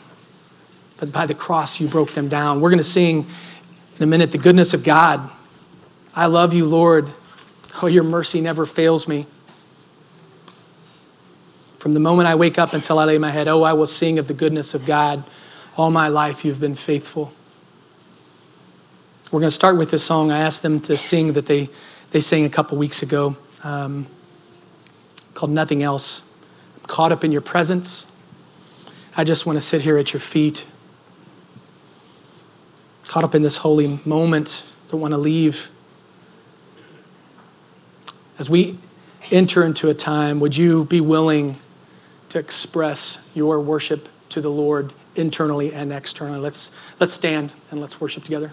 but 1.03 1.11
by 1.11 1.27
the 1.27 1.35
cross 1.35 1.81
you 1.81 1.89
broke 1.89 2.13
them 2.13 2.29
down. 2.29 2.61
We're 2.61 2.71
going 2.71 2.79
to 2.79 2.85
sing 2.85 3.27
in 3.97 4.03
a 4.05 4.07
minute 4.07 4.31
the 4.31 4.39
goodness 4.39 4.73
of 4.73 4.85
God. 4.85 5.29
I 6.15 6.27
love 6.27 6.55
you, 6.55 6.65
Lord. 6.65 7.11
Oh, 7.81 7.87
your 7.87 8.05
mercy 8.05 8.41
never 8.41 8.67
fails 8.67 9.09
me. 9.09 9.27
From 11.79 11.95
the 11.95 12.01
moment 12.01 12.29
I 12.29 12.35
wake 12.35 12.59
up 12.59 12.75
until 12.75 12.99
I 12.99 13.05
lay 13.05 13.19
my 13.19 13.31
head, 13.31 13.49
oh, 13.49 13.63
I 13.63 13.73
will 13.73 13.87
sing 13.87 14.19
of 14.19 14.29
the 14.29 14.35
goodness 14.35 14.75
of 14.75 14.85
God. 14.85 15.25
All 15.77 15.91
my 15.91 16.09
life 16.09 16.45
you've 16.45 16.61
been 16.61 16.75
faithful. 16.75 17.33
We're 19.31 19.41
going 19.41 19.49
to 19.49 19.55
start 19.55 19.79
with 19.79 19.91
this 19.91 20.05
song. 20.05 20.31
I 20.31 20.41
asked 20.41 20.63
them 20.63 20.81
to 20.81 20.97
sing 20.97 21.33
that 21.33 21.47
they, 21.47 21.71
they 22.11 22.21
sang 22.21 22.45
a 22.45 22.51
couple 22.51 22.77
weeks 22.77 23.03
ago 23.03 23.37
um, 23.65 24.07
called 25.33 25.51
Nothing 25.51 25.83
Else. 25.83 26.23
I'm 26.79 26.87
caught 26.87 27.13
up 27.13 27.25
in 27.25 27.33
your 27.33 27.41
presence. 27.41 28.11
I 29.17 29.25
just 29.25 29.47
want 29.47 29.57
to 29.57 29.61
sit 29.61 29.81
here 29.81 29.97
at 29.97 30.13
your 30.13 30.21
feet 30.21 30.67
caught 33.13 33.25
up 33.25 33.35
in 33.35 33.43
this 33.43 33.59
holy 33.59 34.01
moment, 34.07 34.65
don't 34.89 35.03
want 35.03 35.13
to 35.13 35.19
leave. 35.19 35.71
As 38.39 38.49
we 38.49 38.79
enter 39.31 39.65
into 39.65 39.89
a 39.89 39.95
time, 39.95 40.41
would 40.41 40.57
you 40.57 40.85
be 40.85 41.01
willing 41.01 41.59
to 42.31 42.39
express 42.39 43.29
your 43.35 43.61
worship 43.61 44.09
to 44.31 44.41
the 44.41 44.51
Lord 44.51 44.93
internally 45.15 45.73
and 45.73 45.93
externally? 45.93 46.39
Let's, 46.39 46.71
let's 46.99 47.15
stand 47.15 47.53
and 47.71 47.81
let's 47.81 48.01
worship 48.01 48.25
together. 48.25 48.53